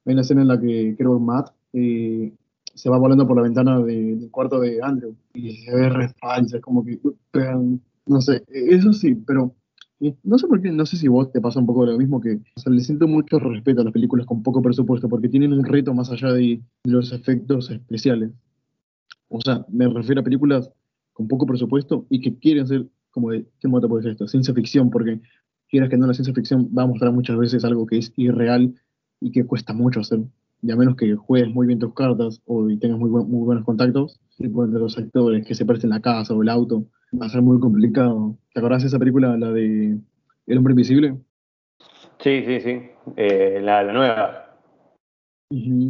hay 0.05 0.11
una 0.11 0.23
escena 0.23 0.41
en 0.41 0.49
la 0.49 0.59
que 0.59 0.93
creo 0.97 1.17
que 1.17 1.23
Matt 1.23 1.53
eh, 1.71 2.33
se 2.73 2.89
va 2.89 2.97
volando 2.97 3.27
por 3.27 3.35
la 3.35 3.43
ventana 3.43 3.79
del 3.79 4.29
cuarto 4.31 4.59
de 4.59 4.81
Andrew 4.81 5.15
y 5.33 5.57
se 5.57 5.75
ve 5.75 5.89
re 5.89 6.09
falsa, 6.19 6.57
es 6.57 6.61
como 6.61 6.83
que 6.83 6.99
no 8.05 8.21
sé, 8.21 8.43
eso 8.47 8.93
sí, 8.93 9.15
pero 9.15 9.53
no 10.23 10.37
sé 10.37 10.47
por 10.47 10.61
qué, 10.61 10.71
no 10.71 10.85
sé 10.85 10.97
si 10.97 11.07
vos 11.07 11.31
te 11.31 11.39
pasa 11.39 11.59
un 11.59 11.67
poco 11.67 11.85
lo 11.85 11.97
mismo 11.97 12.19
que, 12.19 12.39
le 12.65 12.79
siento 12.79 13.07
mucho 13.07 13.39
respeto 13.39 13.81
a 13.81 13.83
las 13.83 13.93
películas 13.93 14.25
con 14.25 14.41
poco 14.41 14.61
presupuesto 14.61 15.07
porque 15.07 15.29
tienen 15.29 15.53
un 15.53 15.63
reto 15.63 15.93
más 15.93 16.09
allá 16.11 16.33
de 16.33 16.59
los 16.83 17.11
efectos 17.11 17.69
especiales. 17.69 18.31
O 19.29 19.39
sea, 19.41 19.65
me 19.69 19.87
refiero 19.87 20.21
a 20.21 20.23
películas 20.23 20.71
con 21.13 21.27
poco 21.27 21.45
presupuesto 21.45 22.05
y 22.09 22.19
que 22.19 22.37
quieren 22.37 22.67
ser 22.67 22.87
como 23.11 23.29
de, 23.29 23.45
¿qué 23.59 23.67
modo 23.67 23.87
puede 23.87 24.03
ser 24.03 24.13
esto? 24.13 24.27
Ciencia 24.27 24.53
ficción, 24.53 24.89
porque 24.89 25.21
quieras 25.69 25.89
que 25.89 25.97
no, 25.97 26.07
la 26.07 26.13
ciencia 26.13 26.33
ficción 26.33 26.69
va 26.75 26.83
a 26.83 26.87
mostrar 26.87 27.11
muchas 27.11 27.37
veces 27.37 27.63
algo 27.63 27.85
que 27.85 27.97
es 27.97 28.11
irreal 28.15 28.73
y 29.19 29.31
que 29.31 29.45
cuesta 29.45 29.73
mucho 29.73 29.99
hacer 29.99 30.21
y 30.61 30.71
a 30.71 30.75
menos 30.75 30.95
que 30.95 31.15
juegues 31.15 31.53
muy 31.53 31.67
bien 31.67 31.79
tus 31.79 31.93
cartas 31.93 32.41
o 32.45 32.67
tengas 32.79 32.99
muy, 32.99 33.09
muy 33.09 33.45
buenos 33.45 33.65
contactos, 33.65 34.19
tipo 34.37 34.63
entre 34.63 34.79
los 34.79 34.97
actores 34.97 35.45
que 35.45 35.55
se 35.55 35.65
presten 35.65 35.89
la 35.89 36.01
casa 36.01 36.33
o 36.33 36.41
el 36.41 36.49
auto, 36.49 36.85
va 37.19 37.25
a 37.25 37.29
ser 37.29 37.41
muy 37.41 37.59
complicado. 37.59 38.37
¿Te 38.53 38.59
acordás 38.59 38.83
de 38.83 38.89
esa 38.89 38.99
película, 38.99 39.37
la 39.37 39.51
de 39.51 39.97
El 40.47 40.57
hombre 40.57 40.73
invisible? 40.73 41.17
Sí, 42.19 42.43
sí, 42.45 42.61
sí, 42.61 42.81
eh, 43.17 43.59
la, 43.61 43.83
la, 43.83 43.93
nueva. 43.93 44.57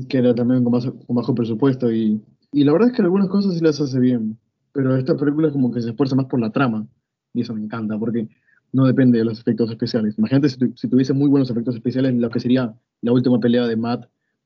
que 0.07 0.17
era 0.17 0.33
también 0.33 0.63
con, 0.63 0.79
con 0.79 1.15
bajo 1.15 1.35
presupuesto 1.35 1.91
y, 1.91 2.21
y 2.53 2.63
la 2.63 2.71
verdad 2.71 2.89
es 2.89 2.95
que 2.95 3.01
algunas 3.01 3.27
cosas 3.27 3.55
sí 3.55 3.61
las 3.61 3.81
hace 3.81 3.99
bien, 3.99 4.37
pero 4.71 4.95
esta 4.95 5.15
película 5.17 5.51
como 5.51 5.71
que 5.71 5.81
se 5.81 5.89
esfuerza 5.89 6.15
más 6.15 6.27
por 6.27 6.39
la 6.39 6.51
trama 6.51 6.87
y 7.33 7.41
eso 7.41 7.53
me 7.53 7.61
encanta 7.61 7.97
porque 7.97 8.27
no 8.73 8.85
depende 8.85 9.19
de 9.19 9.25
los 9.25 9.39
efectos 9.39 9.69
especiales. 9.69 10.17
Imagínate 10.17 10.49
si, 10.49 10.87
tuviese 10.87 11.13
muy 11.13 11.29
buenos 11.29 11.49
efectos 11.49 11.75
especiales, 11.75 12.13
lo 12.15 12.29
que 12.29 12.39
sería 12.39 12.73
la 13.01 13.11
última 13.11 13.39
pelea 13.39 13.67
de 13.67 13.75
Matt 13.75 14.05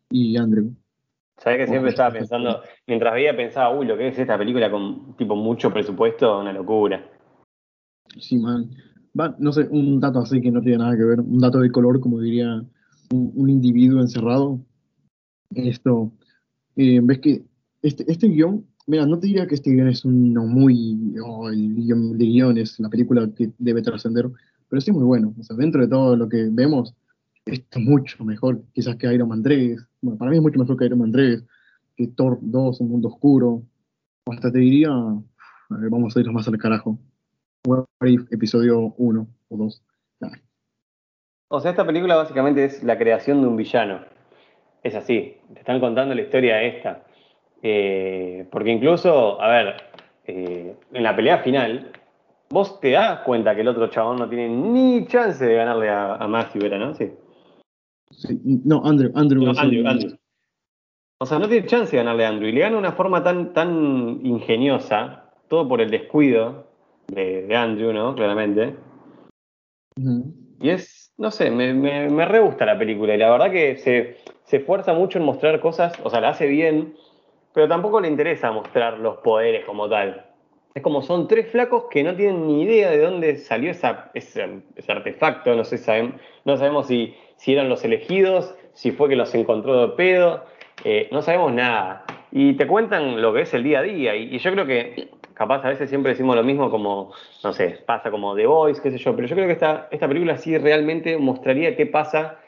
y 0.10 0.38
Andrew. 0.38 0.74
Sabes 1.38 1.60
que 1.60 1.68
siempre 1.68 1.90
estaba 1.90 2.12
pensando, 2.12 2.62
mientras 2.88 3.14
veía 3.14 3.36
pensaba, 3.36 3.78
uy, 3.78 3.86
lo 3.86 3.98
que 3.98 4.08
es 4.08 4.18
esta 4.18 4.38
película 4.38 4.72
con 4.72 5.16
tipo 5.18 5.36
mucho 5.36 5.72
presupuesto, 5.72 6.40
una 6.40 6.54
locura. 6.54 7.10
Sí, 8.18 8.38
man. 8.38 8.70
Va, 9.20 9.36
no 9.40 9.52
sé, 9.52 9.68
un 9.70 10.00
dato 10.00 10.20
así 10.20 10.42
que 10.42 10.52
no 10.52 10.62
tiene 10.62 10.80
nada 10.80 10.96
que 10.96 11.04
ver, 11.04 11.20
un 11.20 11.40
dato 11.40 11.60
de 11.60 11.72
color, 11.72 12.00
como 12.00 12.20
diría 12.20 12.64
un, 13.12 13.50
individuo 13.50 14.02
encerrado. 14.02 14.60
Esto, 15.54 16.12
eh, 16.76 17.00
ves 17.02 17.20
que 17.20 17.44
este, 17.82 18.10
este 18.12 18.28
guion 18.28 18.66
Mira, 18.88 19.06
no 19.08 19.18
te 19.18 19.28
diría 19.28 19.48
que 19.48 19.56
este 19.56 19.72
guion 19.72 19.88
es 19.88 20.06
uno 20.06 20.46
muy. 20.46 21.16
Oh, 21.24 21.50
el 21.50 21.74
guion 21.76 22.18
de 22.18 22.26
guiones, 22.26 22.80
la 22.80 22.90
película 22.90 23.28
que 23.36 23.52
debe 23.58 23.82
trascender, 23.82 24.30
pero 24.70 24.82
sí 24.82 24.92
muy 24.92 25.04
bueno. 25.04 25.34
O 25.40 25.44
sea, 25.44 25.56
dentro 25.56 25.82
de 25.82 25.88
todo 25.88 26.16
lo 26.16 26.30
que 26.30 26.50
vemos, 26.52 26.94
es 27.46 27.64
mucho 27.78 28.24
mejor 28.24 28.64
quizás 28.74 28.96
que 28.98 29.12
Iron 29.12 29.30
Man 29.30 29.42
3. 29.42 29.80
Bueno, 30.06 30.20
para 30.20 30.30
mí 30.30 30.38
es 30.38 30.44
mucho 30.44 30.60
mejor 30.60 30.78
que 30.78 30.86
Iron 30.86 31.00
Man 31.00 31.12
3, 31.12 31.44
que 31.96 32.08
Thor 32.10 32.38
2, 32.40 32.80
Un 32.80 32.90
Mundo 32.90 33.08
Oscuro. 33.08 33.64
O 34.26 34.32
hasta 34.32 34.52
te 34.52 34.60
diría. 34.60 34.90
A 34.92 35.78
ver, 35.78 35.90
vamos 35.90 36.16
a 36.16 36.20
irnos 36.20 36.36
más 36.36 36.48
al 36.48 36.60
carajo. 36.60 37.00
What 37.66 37.86
episodio 38.30 38.94
1 38.98 39.28
o 39.50 39.58
2. 39.58 39.84
O 41.48 41.60
sea, 41.60 41.72
esta 41.72 41.88
película 41.88 42.18
básicamente 42.18 42.66
es 42.66 42.84
la 42.84 43.00
creación 43.00 43.42
de 43.42 43.48
un 43.48 43.56
villano. 43.56 44.02
Es 44.84 44.94
así. 44.94 45.38
Te 45.52 45.62
están 45.62 45.80
contando 45.80 46.14
la 46.14 46.22
historia 46.22 46.58
de 46.58 46.68
esta. 46.68 47.04
Eh, 47.64 48.48
porque 48.52 48.70
incluso, 48.70 49.42
a 49.42 49.48
ver, 49.48 49.76
eh, 50.28 50.76
en 50.94 51.04
la 51.04 51.16
pelea 51.16 51.40
final, 51.40 51.92
vos 52.52 52.80
te 52.80 52.92
das 52.92 53.22
cuenta 53.22 53.56
que 53.56 53.62
el 53.62 53.70
otro 53.70 53.88
chabón 53.88 54.18
no 54.18 54.30
tiene 54.30 54.50
ni 54.50 55.08
chance 55.08 55.44
de 55.44 55.56
ganarle 55.56 55.90
a, 55.90 56.14
a 56.14 56.28
Matthew, 56.28 56.66
¿era, 56.66 56.78
no? 56.78 56.94
Sí. 56.94 57.12
No, 58.44 58.82
Andrew. 58.86 59.12
Andrew, 59.16 59.50
Andrew, 59.58 60.18
O 61.20 61.26
sea, 61.26 61.40
no 61.40 61.48
tiene 61.48 61.68
chance 61.68 61.92
de 61.92 61.98
ganarle 61.98 62.26
a 62.26 62.30
Andrew. 62.30 62.50
Y 62.50 62.52
le 62.54 62.62
gana 62.62 62.74
de 62.74 62.80
una 62.80 62.92
forma 62.94 63.24
tan, 63.24 63.54
tan 63.54 64.20
ingeniosa, 64.24 65.32
todo 65.48 65.68
por 65.68 65.82
el 65.82 65.90
descuido 65.90 66.68
de, 67.08 67.54
Andrew, 67.56 67.94
¿no? 67.94 68.16
Claramente. 68.16 68.76
Y 70.60 70.70
es, 70.70 71.14
no 71.18 71.32
sé, 71.32 71.52
me, 71.52 71.74
me, 71.74 72.10
me, 72.10 72.26
re 72.26 72.40
gusta 72.40 72.66
la 72.66 72.78
película. 72.78 73.16
Y 73.16 73.18
la 73.18 73.32
verdad 73.32 73.52
que 73.52 73.78
se, 73.78 74.18
se 74.44 74.58
esfuerza 74.58 74.94
mucho 74.94 75.20
en 75.20 75.26
mostrar 75.26 75.60
cosas, 75.60 75.94
o 76.04 76.10
sea, 76.10 76.22
la 76.22 76.30
hace 76.30 76.48
bien 76.48 76.96
pero 77.56 77.70
tampoco 77.70 78.02
le 78.02 78.10
interesa 78.10 78.52
mostrar 78.52 79.00
los 79.00 79.18
poderes 79.20 79.66
como 79.66 79.88
tal. 79.88 80.26
Es 80.75 80.82
como 80.82 81.01
son 81.01 81.29
tres 81.29 81.50
flacos 81.51 81.86
que 81.89 82.03
no 82.03 82.17
tienen 82.17 82.48
ni 82.48 82.63
idea 82.63 82.91
de 82.91 83.00
dónde 83.00 83.38
salió 83.38 83.72
ese, 83.72 84.62
artefacto, 84.89 85.55
no, 85.55 85.63
sé, 85.63 86.12
no 86.44 86.58
sabemos 86.58 86.88
si, 86.88 87.15
si, 87.38 87.53
eran 87.53 87.70
los 87.70 87.86
elegidos, 87.86 88.53
si 88.74 88.91
fue 88.91 89.08
que 89.08 89.15
los 89.15 89.34
encontró 89.36 89.88
de 89.88 89.96
pedo, 89.96 90.44
eh, 90.84 91.08
no 91.13 91.22
sabemos 91.22 91.53
nada. 91.53 92.03
Y 92.29 92.55
te 92.55 92.67
cuentan 92.67 93.22
lo 93.22 93.34
que 93.34 93.44
es 93.44 93.53
el 93.53 93.63
día 93.63 93.79
a 93.79 93.84
día, 93.84 94.17
y, 94.17 94.38
yo 94.38 94.51
creo 94.51 94.65
que 94.65 95.12
capaz 95.34 95.63
a 95.63 95.70
veces 95.70 95.88
siempre 95.88 96.12
decimos 96.12 96.36
lo 96.36 96.44
mismo 96.44 96.70
como, 96.70 97.13
no 97.41 97.53
sé, 97.53 97.79
pasa 97.86 98.12
como 98.12 98.36
The 98.36 98.46
Voice, 98.46 98.82
qué 98.82 98.91
sé 98.91 98.98
yo, 98.98 99.15
pero 99.15 99.29
yo 99.29 99.36
creo 99.36 99.48
que 99.48 99.53
esta, 99.53 99.88
esta 99.91 100.10
película 100.10 100.38
sí 100.38 100.58
realmente 100.58 101.15
mostraría 101.17 101.77
qué 101.77 101.86
pasa 101.86 102.39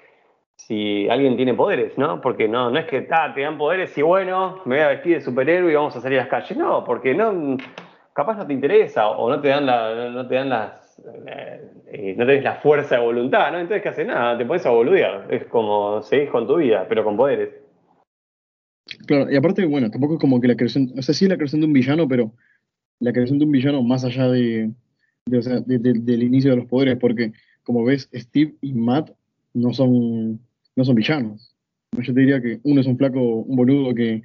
si 0.58 1.08
alguien 1.08 1.38
tiene 1.38 1.54
poderes, 1.54 1.98
¿no? 1.98 2.20
Porque 2.20 2.50
no, 2.50 2.72
no 2.72 2.78
es 2.78 2.88
que 2.88 3.08
ah, 3.10 3.32
te 3.34 3.40
dan 3.40 3.58
poderes 3.58 3.98
y 3.98 4.02
bueno, 4.02 4.60
me 4.66 4.76
voy 4.76 4.84
a 4.84 4.90
vestir 4.90 5.16
de 5.16 5.22
superhéroe 5.22 5.72
y 5.72 5.76
vamos 5.76 5.96
a 5.96 6.02
salir 6.02 6.20
a 6.20 6.24
las 6.24 6.30
calles. 6.30 6.58
No, 6.58 6.84
porque 6.84 7.14
no, 7.14 7.58
capaz 8.18 8.36
no 8.36 8.48
te 8.48 8.54
interesa 8.54 9.10
o 9.10 9.30
no 9.30 9.40
te 9.40 9.50
dan 9.50 9.68
la, 9.68 10.10
no 10.10 10.28
te 10.28 10.34
dan 10.34 10.50
las, 10.50 11.00
eh, 11.28 11.62
eh, 11.86 12.16
no 12.18 12.26
tenés 12.26 12.44
la 12.44 12.56
fuerza 12.56 12.96
de 12.96 13.02
voluntad, 13.02 13.52
¿no? 13.52 13.60
Entonces, 13.60 13.84
¿qué 13.84 13.90
haces? 13.90 14.08
Nada, 14.08 14.36
te 14.36 14.44
pones 14.44 14.66
a 14.66 14.72
boludear. 14.72 15.28
Es 15.32 15.46
como 15.46 16.02
seguís 16.02 16.32
con 16.32 16.48
tu 16.48 16.56
vida, 16.58 16.88
pero 16.90 17.04
con 17.04 17.16
poderes. 17.16 17.50
Claro, 19.06 19.32
y 19.32 19.36
aparte, 19.36 19.64
bueno, 19.68 19.92
tampoco 19.92 20.16
es 20.16 20.20
como 20.20 20.42
que 20.42 20.48
la 20.48 20.56
creación, 20.56 20.92
o 20.98 21.02
sea, 21.04 21.14
sí 21.14 21.28
la 21.28 21.36
creación 21.36 21.62
de 21.62 21.68
un 21.68 21.74
villano, 21.74 22.08
pero 22.08 22.32
la 23.00 23.14
creación 23.14 23.38
de 23.38 23.46
un 23.46 23.52
villano 23.52 23.84
más 23.84 24.04
allá 24.04 24.28
de, 24.30 24.72
o 25.32 25.42
sea, 25.44 25.60
del 25.60 26.24
inicio 26.24 26.50
de 26.50 26.58
los 26.58 26.66
poderes, 26.66 26.98
porque 26.98 27.34
como 27.62 27.86
ves, 27.86 28.10
Steve 28.16 28.56
y 28.62 28.74
Matt 28.74 29.12
no 29.54 29.74
son 29.74 30.40
no 30.76 30.84
son 30.84 30.96
villanos. 30.96 31.56
Yo 31.92 32.14
te 32.14 32.20
diría 32.20 32.42
que 32.42 32.60
uno 32.64 32.82
es 32.82 32.88
un 32.88 32.98
flaco, 32.98 33.20
un 33.20 33.56
boludo 33.56 33.94
que, 33.94 34.24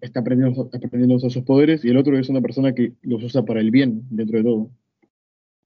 está 0.00 0.20
aprendiendo, 0.20 0.70
aprendiendo 0.72 1.16
a 1.16 1.30
sus 1.30 1.42
poderes 1.42 1.84
y 1.84 1.88
el 1.88 1.96
otro 1.96 2.18
es 2.18 2.28
una 2.28 2.40
persona 2.40 2.74
que 2.74 2.92
los 3.02 3.22
usa 3.22 3.44
para 3.44 3.60
el 3.60 3.70
bien 3.70 4.02
dentro 4.10 4.38
de 4.38 4.44
todo. 4.44 4.70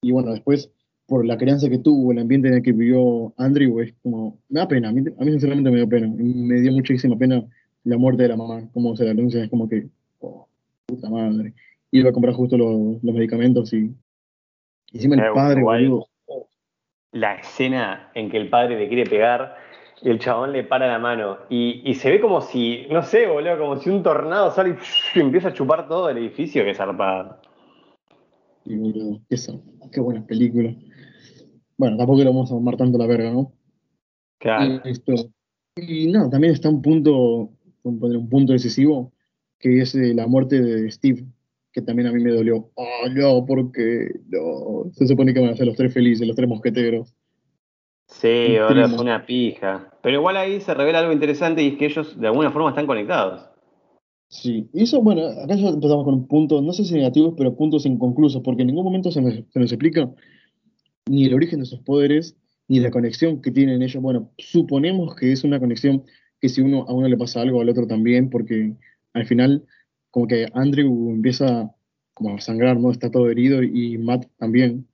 Y 0.01 0.11
bueno, 0.11 0.31
después, 0.31 0.71
por 1.05 1.25
la 1.25 1.37
crianza 1.37 1.69
que 1.69 1.77
tuvo, 1.77 2.11
el 2.11 2.19
ambiente 2.19 2.47
en 2.47 2.55
el 2.55 2.63
que 2.63 2.71
vivió 2.71 3.33
Andrew, 3.37 3.79
es 3.79 3.93
como, 4.01 4.39
me 4.49 4.59
da 4.59 4.67
pena, 4.67 4.89
a 4.89 4.91
mí, 4.91 5.03
sinceramente 5.31 5.71
me 5.71 5.77
dio 5.77 5.89
pena, 5.89 6.07
me 6.07 6.59
dio 6.59 6.71
muchísima 6.71 7.17
pena 7.17 7.43
la 7.83 7.97
muerte 7.97 8.23
de 8.23 8.29
la 8.29 8.37
mamá, 8.37 8.67
como 8.73 8.95
se 8.95 9.05
la 9.05 9.11
anuncia, 9.11 9.43
es 9.43 9.49
como 9.49 9.69
que, 9.69 9.87
oh, 10.19 10.47
puta 10.85 11.09
madre. 11.09 11.53
Iba 11.91 12.09
a 12.09 12.13
comprar 12.13 12.33
justo 12.33 12.57
los, 12.57 13.03
medicamentos 13.03 13.71
y 13.73 13.93
encima 14.91 15.15
el 15.15 15.33
padre, 15.33 15.61
boludo. 15.61 16.07
La 17.11 17.35
escena 17.35 18.09
en 18.15 18.31
que 18.31 18.37
el 18.37 18.49
padre 18.49 18.79
le 18.79 18.87
quiere 18.87 19.05
pegar 19.05 19.55
y 20.01 20.09
el 20.09 20.19
chabón 20.19 20.51
le 20.51 20.63
para 20.63 20.87
la 20.87 20.99
mano. 20.99 21.37
Y, 21.49 21.93
se 21.95 22.11
ve 22.11 22.21
como 22.21 22.41
si, 22.41 22.85
no 22.89 23.03
sé, 23.03 23.27
boludo, 23.27 23.57
como 23.57 23.77
si 23.77 23.89
un 23.89 24.03
tornado 24.03 24.51
sale 24.51 24.77
y, 25.15 25.19
empieza 25.19 25.49
a 25.49 25.53
chupar 25.53 25.87
todo 25.87 26.09
el 26.09 26.17
edificio, 26.17 26.63
que 26.65 26.73
zarpado. 26.73 27.39
Y 28.65 28.75
boludo, 28.75 29.21
qué, 29.29 29.37
qué 29.91 30.01
buena 30.01 30.25
película. 30.25 30.73
Bueno, 31.77 31.97
tampoco 31.97 32.19
le 32.19 32.25
vamos 32.25 32.51
a 32.51 32.55
tomar 32.55 32.77
tanto 32.77 32.97
la 32.97 33.07
verga, 33.07 33.31
¿no? 33.31 33.53
Claro. 34.39 34.81
Y, 34.83 34.89
esto, 34.89 35.13
y 35.75 36.11
no, 36.11 36.29
también 36.29 36.53
está 36.53 36.69
un 36.69 36.81
punto, 36.81 37.49
un 37.83 38.29
punto 38.29 38.53
decisivo, 38.53 39.13
que 39.59 39.81
es 39.81 39.95
eh, 39.95 40.13
la 40.13 40.27
muerte 40.27 40.61
de 40.61 40.91
Steve, 40.91 41.25
que 41.71 41.81
también 41.81 42.07
a 42.07 42.11
mí 42.11 42.21
me 42.21 42.31
dolió. 42.31 42.69
Oh, 42.75 43.09
no, 43.09 43.45
porque 43.45 44.11
no. 44.27 44.91
Se 44.91 45.07
supone 45.07 45.33
que 45.33 45.39
van 45.39 45.49
a 45.49 45.55
ser 45.55 45.67
los 45.67 45.75
tres 45.75 45.93
felices, 45.93 46.27
los 46.27 46.35
tres 46.35 46.47
mosqueteros. 46.47 47.15
Sí, 48.07 48.57
ahora 48.57 48.87
fue 48.87 49.01
una 49.01 49.25
pija. 49.25 49.89
Pero 50.01 50.17
igual 50.17 50.37
ahí 50.37 50.61
se 50.61 50.73
revela 50.73 50.99
algo 50.99 51.13
interesante 51.13 51.63
y 51.63 51.69
es 51.69 51.77
que 51.77 51.85
ellos 51.85 52.19
de 52.19 52.27
alguna 52.27 52.51
forma 52.51 52.69
están 52.69 52.87
conectados. 52.87 53.49
Sí, 54.27 54.67
y 54.73 54.83
eso, 54.83 55.01
bueno, 55.01 55.27
acá 55.27 55.55
ya 55.55 55.69
empezamos 55.69 56.05
con 56.05 56.13
un 56.15 56.27
punto, 56.27 56.61
no 56.61 56.73
sé 56.73 56.85
si 56.85 56.95
negativos, 56.95 57.35
pero 57.37 57.55
puntos 57.55 57.85
inconclusos, 57.85 58.41
porque 58.41 58.63
en 58.63 58.69
ningún 58.69 58.83
momento 58.83 59.11
se 59.11 59.21
nos, 59.21 59.35
explica 59.71 60.11
ni 61.05 61.25
el 61.25 61.35
origen 61.35 61.59
de 61.59 61.65
sus 61.65 61.79
poderes, 61.81 62.35
ni 62.67 62.79
la 62.79 62.89
conexión 62.89 63.41
que 63.41 63.51
tienen 63.51 63.81
ellos. 63.83 64.01
Bueno, 64.01 64.31
suponemos 64.37 65.15
que 65.15 65.31
es 65.31 65.43
una 65.43 65.59
conexión 65.59 66.03
que 66.41 66.49
si 66.49 66.61
uno 66.61 66.85
a 66.87 66.93
uno 66.93 67.07
le 67.07 67.17
pasa 67.17 67.41
algo, 67.41 67.61
al 67.61 67.69
otro 67.69 67.85
también, 67.85 68.29
porque 68.29 68.75
al 69.13 69.25
final, 69.25 69.65
como 70.09 70.27
que 70.27 70.47
Andrew 70.53 71.11
empieza 71.11 71.71
como 72.15 72.35
a 72.35 72.41
sangrar, 72.41 72.79
¿no? 72.79 72.91
Está 72.91 73.11
todo 73.11 73.29
herido 73.29 73.61
y 73.61 73.97
Matt 73.97 74.25
también 74.37 74.87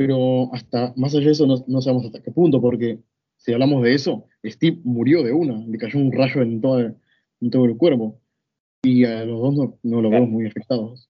pero 0.00 0.48
hasta 0.54 0.94
más 0.96 1.14
allá 1.14 1.26
de 1.26 1.32
eso 1.32 1.46
no, 1.46 1.80
sabemos 1.82 2.06
hasta 2.06 2.22
qué 2.22 2.30
punto, 2.30 2.58
porque 2.58 3.00
si 3.36 3.52
hablamos 3.52 3.82
de 3.82 3.92
eso, 3.92 4.24
Steve 4.42 4.78
murió 4.82 5.22
de 5.22 5.30
una, 5.30 5.62
le 5.66 5.76
cayó 5.76 5.98
un 5.98 6.10
rayo 6.10 6.40
en 6.40 6.58
todo, 6.62 6.78
en 6.80 7.50
todo 7.50 7.66
el 7.66 7.76
cuerpo, 7.76 8.18
y 8.82 9.04
a 9.04 9.26
los 9.26 9.38
dos 9.42 9.74
no, 9.82 10.00
lo 10.00 10.08
vemos 10.08 10.30
muy 10.30 10.46
afectados. 10.46 11.10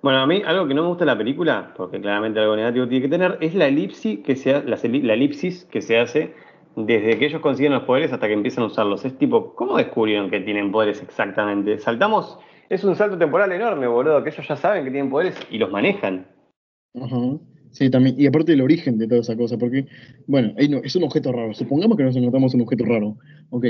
Bueno, 0.00 0.20
a 0.20 0.26
mí 0.26 0.40
algo 0.46 0.66
que 0.66 0.72
no 0.72 0.80
me 0.80 0.88
gusta 0.88 1.04
de 1.04 1.10
la 1.10 1.18
película, 1.18 1.74
porque 1.76 2.00
claramente 2.00 2.40
algo 2.40 2.56
negativo 2.56 2.88
tiene 2.88 3.02
que 3.02 3.10
tener, 3.10 3.36
es 3.42 3.54
la 3.54 3.66
elipsis 3.66 4.20
que 4.20 4.34
se, 4.34 4.64
la, 4.64 4.78
la 4.82 5.12
elipsis 5.12 5.66
que 5.66 5.82
se 5.82 5.98
hace 5.98 6.32
desde 6.74 7.18
que 7.18 7.26
ellos 7.26 7.42
consiguen 7.42 7.74
los 7.74 7.82
poderes 7.82 8.14
hasta 8.14 8.28
que 8.28 8.32
empiezan 8.32 8.64
a 8.64 8.68
usarlos. 8.68 9.04
Es 9.04 9.18
tipo, 9.18 9.54
¿cómo 9.54 9.76
descubrieron 9.76 10.30
que 10.30 10.40
tienen 10.40 10.72
poderes 10.72 11.02
exactamente? 11.02 11.78
Saltamos, 11.78 12.38
es 12.70 12.82
un 12.82 12.96
salto 12.96 13.18
temporal 13.18 13.52
enorme, 13.52 13.86
boludo, 13.88 14.24
que 14.24 14.30
ellos 14.30 14.48
ya 14.48 14.56
saben 14.56 14.84
que 14.84 14.90
tienen 14.90 15.10
poderes 15.10 15.38
y 15.50 15.58
los 15.58 15.70
manejan. 15.70 16.26
Ajá. 16.94 17.38
Sí, 17.72 17.88
también. 17.88 18.14
Y 18.18 18.26
aparte 18.26 18.52
del 18.52 18.60
origen 18.60 18.98
de 18.98 19.08
toda 19.08 19.22
esa 19.22 19.34
cosa, 19.34 19.56
porque, 19.56 19.86
bueno, 20.26 20.52
es 20.56 20.94
un 20.94 21.04
objeto 21.04 21.32
raro. 21.32 21.54
Supongamos 21.54 21.96
que 21.96 22.04
nos 22.04 22.14
encontramos 22.14 22.54
un 22.54 22.60
objeto 22.60 22.84
raro. 22.84 23.16
Ok, 23.50 23.66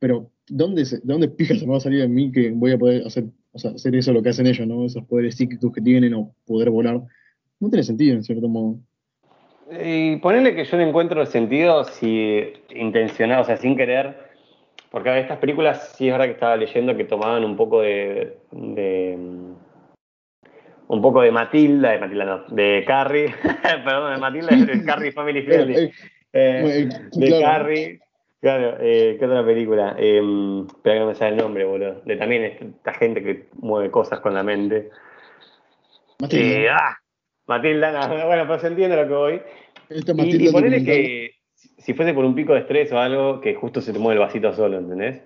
pero 0.00 0.30
¿dónde, 0.48 0.84
se, 0.84 0.98
¿dónde 1.04 1.28
pija 1.28 1.54
se 1.54 1.64
me 1.64 1.70
va 1.70 1.78
a 1.78 1.80
salir 1.80 2.00
de 2.00 2.08
mí 2.08 2.32
que 2.32 2.50
voy 2.50 2.72
a 2.72 2.78
poder 2.78 3.06
hacer, 3.06 3.24
hacer 3.54 3.94
eso 3.94 4.12
lo 4.12 4.22
que 4.22 4.30
hacen 4.30 4.48
ellos, 4.48 4.66
¿no? 4.66 4.84
Esos 4.84 5.04
poderes 5.04 5.36
psíquicos 5.36 5.72
que 5.72 5.80
tienen 5.80 6.14
o 6.14 6.34
poder 6.44 6.70
volar. 6.70 7.00
No 7.60 7.70
tiene 7.70 7.84
sentido, 7.84 8.16
en 8.16 8.24
cierto 8.24 8.48
modo. 8.48 8.76
Y 9.82 10.16
ponerle 10.16 10.54
que 10.54 10.64
yo 10.64 10.76
no 10.76 10.82
encuentro 10.82 11.20
el 11.22 11.28
sentido 11.28 11.84
si 11.84 12.42
intencionado, 12.74 13.42
o 13.42 13.44
sea, 13.44 13.56
sin 13.56 13.76
querer, 13.76 14.16
porque 14.90 15.16
estas 15.18 15.38
películas 15.38 15.94
sí 15.96 16.08
es 16.08 16.12
verdad 16.12 16.26
que 16.26 16.32
estaba 16.32 16.56
leyendo 16.56 16.96
que 16.96 17.04
tomaban 17.04 17.44
un 17.44 17.56
poco 17.56 17.80
de 17.80 18.36
un 20.88 21.00
poco 21.02 21.22
de 21.22 21.30
Matilda, 21.30 21.92
de 21.92 21.98
Matilda 21.98 22.24
no, 22.24 22.44
de 22.48 22.84
Carrie, 22.86 23.34
perdón, 23.84 24.14
de 24.14 24.20
Matilda, 24.20 24.56
de 24.56 24.84
Carrie 24.84 25.12
Family 25.12 25.42
Friendly, 25.46 25.90
eh, 26.32 26.88
de 27.12 27.40
Carrie, 27.40 28.00
claro, 28.40 28.76
eh, 28.80 29.16
¿qué 29.18 29.24
otra 29.24 29.44
película? 29.44 29.96
Eh, 29.98 30.20
espera 30.66 30.96
que 30.96 31.00
no 31.00 31.06
me 31.06 31.14
sale 31.14 31.30
el 31.32 31.36
nombre, 31.38 31.64
boludo, 31.64 32.02
de 32.04 32.16
también 32.16 32.44
esta 32.44 32.92
gente 32.94 33.22
que 33.22 33.46
mueve 33.54 33.90
cosas 33.90 34.20
con 34.20 34.34
la 34.34 34.42
mente. 34.42 34.90
Matilda. 36.18 36.58
Eh, 36.58 36.68
ah, 36.70 36.98
Matilda, 37.46 37.92
no, 37.92 38.26
bueno, 38.26 38.44
pero 38.46 38.58
se 38.58 38.66
entiende 38.68 38.96
lo 38.96 39.08
que 39.08 39.14
voy. 39.14 39.42
Esta 39.88 40.12
Y, 40.12 40.14
Matilda 40.14 40.44
y 40.44 40.48
ponele 40.52 40.78
documental. 40.80 40.84
que 40.84 41.30
si 41.78 41.94
fuese 41.94 42.14
por 42.14 42.24
un 42.24 42.34
pico 42.34 42.54
de 42.54 42.60
estrés 42.60 42.90
o 42.92 42.98
algo, 42.98 43.40
que 43.40 43.54
justo 43.54 43.80
se 43.80 43.92
te 43.92 43.98
mueve 43.98 44.20
el 44.20 44.26
vasito 44.26 44.52
solo, 44.52 44.78
¿entendés? 44.78 45.22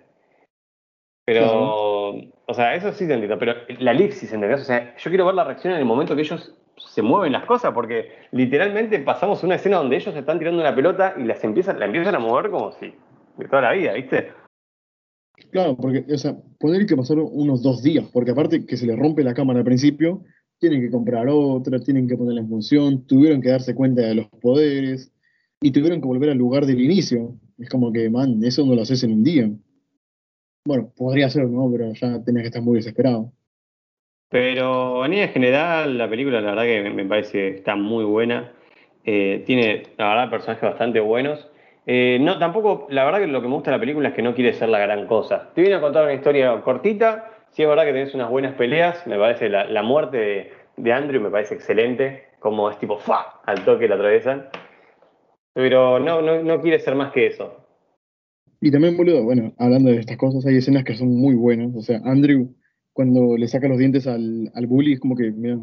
Pero, 1.25 1.41
Claro. 1.41 1.88
O 2.51 2.55
sea, 2.55 2.75
eso 2.75 2.91
sí 2.93 3.07
te 3.07 3.13
entiendo, 3.13 3.39
pero 3.39 3.55
la 3.79 3.91
elipsis, 3.91 4.33
¿entendés? 4.33 4.63
O 4.63 4.65
sea, 4.65 4.97
yo 4.97 5.11
quiero 5.11 5.27
ver 5.27 5.35
la 5.35 5.45
reacción 5.45 5.75
en 5.75 5.81
el 5.81 5.85
momento 5.85 6.17
que 6.17 6.23
ellos 6.23 6.55
se 6.79 7.03
mueven 7.03 7.33
las 7.33 7.45
cosas, 7.45 7.75
porque 7.75 8.09
literalmente 8.33 8.99
pasamos 9.01 9.45
una 9.45 9.57
escena 9.57 9.77
donde 9.77 9.97
ellos 9.97 10.17
están 10.17 10.39
tirando 10.39 10.61
una 10.61 10.75
pelota 10.75 11.15
y 11.19 11.25
las 11.25 11.45
empiezan, 11.45 11.79
la 11.79 11.85
empiezan 11.85 12.15
a 12.15 12.19
mover 12.19 12.51
como 12.51 12.73
si 12.73 12.95
de 13.37 13.49
toda 13.49 13.63
la 13.63 13.73
vida, 13.73 13.93
¿viste? 13.93 14.33
Claro, 15.51 15.77
porque, 15.77 16.07
o 16.11 16.17
sea, 16.17 16.37
poner 16.59 16.87
que 16.87 16.97
pasaron 16.97 17.29
unos 17.31 17.63
dos 17.63 17.83
días, 17.83 18.07
porque 18.13 18.31
aparte 18.31 18.65
que 18.65 18.79
se 18.79 18.87
les 18.87 18.99
rompe 18.99 19.23
la 19.23 19.35
cámara 19.35 19.59
al 19.59 19.65
principio, 19.67 20.23
tienen 20.59 20.81
que 20.81 20.91
comprar 20.91 21.27
otra, 21.29 21.79
tienen 21.81 22.09
que 22.09 22.17
ponerla 22.17 22.41
en 22.41 22.49
función, 22.49 23.07
tuvieron 23.07 23.43
que 23.43 23.51
darse 23.51 23.75
cuenta 23.75 24.03
de 24.03 24.15
los 24.15 24.27
poderes 24.41 25.13
y 25.61 25.71
tuvieron 25.71 26.01
que 26.01 26.07
volver 26.07 26.31
al 26.31 26.39
lugar 26.39 26.65
del 26.65 26.81
inicio. 26.81 27.37
Es 27.59 27.69
como 27.69 27.93
que, 27.93 28.09
man, 28.09 28.43
eso 28.43 28.65
no 28.65 28.75
lo 28.75 28.83
haces 28.83 29.05
en 29.05 29.13
un 29.13 29.23
día. 29.23 29.51
Bueno, 30.69 30.93
podría 30.95 31.31
ser, 31.31 31.47
¿no? 31.49 31.67
Pero 31.73 31.95
ya 31.95 32.23
tenés 32.23 32.43
que 32.43 32.49
estar 32.49 32.61
muy 32.61 32.77
desesperado. 32.77 33.33
Pero 34.29 35.03
en 35.07 35.13
línea 35.13 35.29
general, 35.29 35.97
la 35.97 36.11
película 36.11 36.43
la 36.43 36.51
verdad 36.51 36.65
que 36.65 36.83
me- 36.83 36.91
me 36.91 37.07
parece 37.07 37.33
que 37.33 37.49
está 37.57 37.75
muy 37.75 38.05
buena. 38.05 38.53
Eh, 39.03 39.43
tiene, 39.47 39.85
la 39.97 40.09
verdad, 40.11 40.29
personajes 40.31 40.69
bastante 40.69 41.01
buenos. 41.01 41.49
Eh, 41.87 42.19
no, 42.21 42.39
tampoco, 42.39 42.87
la 42.91 43.07
verdad 43.07 43.21
que 43.21 43.29
lo 43.29 43.41
que 43.41 43.49
me 43.49 43.55
gusta 43.55 43.71
de 43.71 43.79
la 43.79 43.81
película 43.81 44.11
es 44.11 44.15
que 44.15 44.21
no 44.21 44.35
quiere 44.35 44.53
ser 44.53 44.69
la 44.69 44.79
gran 44.79 45.07
cosa. 45.07 45.49
Te 45.55 45.63
viene 45.63 45.77
a 45.77 45.81
contar 45.81 46.05
una 46.05 46.13
historia 46.13 46.61
cortita, 46.61 47.31
sí 47.53 47.63
es 47.63 47.69
verdad 47.69 47.85
que 47.87 47.93
tenés 47.95 48.15
unas 48.15 48.29
buenas 48.29 48.53
peleas, 48.57 49.07
me 49.07 49.17
parece 49.19 49.49
la, 49.49 49.65
la 49.65 49.83
muerte 49.83 50.19
de, 50.19 50.53
de 50.77 50.93
Andrew 50.93 51.23
me 51.23 51.31
parece 51.31 51.55
excelente, 51.55 52.25
como 52.41 52.69
es 52.69 52.79
tipo, 52.79 52.99
¡fa! 52.99 53.41
al 53.47 53.65
toque 53.65 53.89
la 53.89 53.95
atraviesan. 53.95 54.51
Pero 55.55 55.99
no, 55.99 56.21
no, 56.21 56.43
no 56.43 56.61
quiere 56.61 56.79
ser 56.79 56.95
más 56.95 57.11
que 57.13 57.27
eso. 57.29 57.65
Y 58.61 58.71
también, 58.71 58.97
boludo, 58.97 59.23
bueno, 59.23 59.53
hablando 59.59 59.91
de 59.91 60.01
estas 60.01 60.17
cosas, 60.17 60.45
hay 60.47 60.57
escenas 60.57 60.85
que 60.85 60.97
son 60.97 61.09
muy 61.15 61.35
buenas. 61.35 61.75
O 61.77 61.83
sea, 61.83 62.01
Andrew, 62.05 62.55
cuando 62.93 63.37
le 63.37 63.47
saca 63.47 63.69
los 63.69 63.79
dientes 63.79 64.07
al, 64.07 64.51
al 64.55 64.67
bully, 64.67 64.95
es 64.95 65.01
como 65.01 65.15
que, 65.17 65.31
mira, 65.31 65.59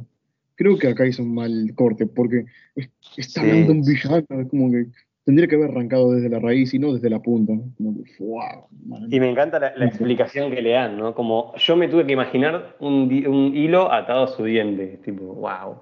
creo 0.56 0.78
que 0.78 0.88
acá 0.88 1.06
hizo 1.06 1.22
un 1.24 1.34
mal 1.34 1.74
corte, 1.76 2.08
porque 2.08 2.46
es- 2.76 2.90
está 3.18 3.42
Sí. 3.42 3.50
hablando 3.50 3.74
un 3.74 3.82
villano, 3.82 4.26
es 4.30 4.48
como 4.48 4.72
que 4.72 4.86
tendría 5.26 5.48
que 5.48 5.56
haber 5.56 5.72
arrancado 5.72 6.14
desde 6.14 6.30
la 6.30 6.40
raíz 6.40 6.74
y 6.74 6.80
no 6.80 6.94
desde 6.94 7.10
la 7.10 7.20
punta. 7.22 7.52
Como 7.78 7.96
que, 8.02 8.12
wow. 8.20 8.68
Y 9.10 9.20
me 9.20 9.30
encanta 9.30 9.60
la, 9.60 9.76
la 9.76 9.86
explicación 9.88 10.52
que 10.52 10.62
le 10.62 10.70
dan, 10.72 10.98
¿no? 10.98 11.14
Como 11.14 11.54
yo 11.58 11.76
me 11.76 11.90
tuve 11.90 12.06
que 12.06 12.14
imaginar 12.14 12.78
un, 12.80 13.12
un 13.28 13.56
hilo 13.56 13.92
atado 13.92 14.24
a 14.24 14.28
su 14.28 14.46
diente, 14.46 15.00
tipo, 15.04 15.24
wow. 15.34 15.82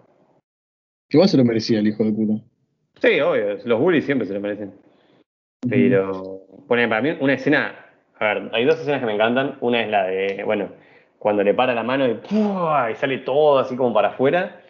Que 1.10 1.18
igual 1.18 1.30
se 1.30 1.38
lo 1.38 1.46
merecía 1.46 1.78
el 1.80 1.88
hijo 1.90 2.04
de 2.04 2.12
puta. 2.14 2.44
Sí, 3.02 3.20
obvio, 3.20 3.58
los 3.66 3.80
bullies 3.80 4.06
siempre 4.06 4.26
se 4.26 4.34
lo 4.34 4.40
merecen. 4.42 4.72
Pero, 5.70 6.43
pone 6.68 6.88
para 6.88 7.02
mí 7.02 7.18
una 7.20 7.34
escena, 7.34 7.76
a 8.20 8.26
ver, 8.26 8.50
hay 8.54 8.66
dos 8.66 8.80
escenas 8.80 9.00
que 9.00 9.06
me 9.06 9.14
encantan. 9.14 9.58
Una 9.62 9.82
es 9.82 9.90
la 9.90 10.04
de, 10.04 10.44
bueno, 10.46 10.70
cuando 11.20 11.44
le 11.44 11.54
para 11.54 11.74
la 11.74 11.84
mano 11.84 12.08
y, 12.08 12.16
¡pua! 12.16 12.92
y 12.92 12.96
sale 12.96 13.20
todo 13.20 13.60
así 13.60 13.76
como 13.76 13.94
para 13.94 14.10
afuera. 14.10 14.62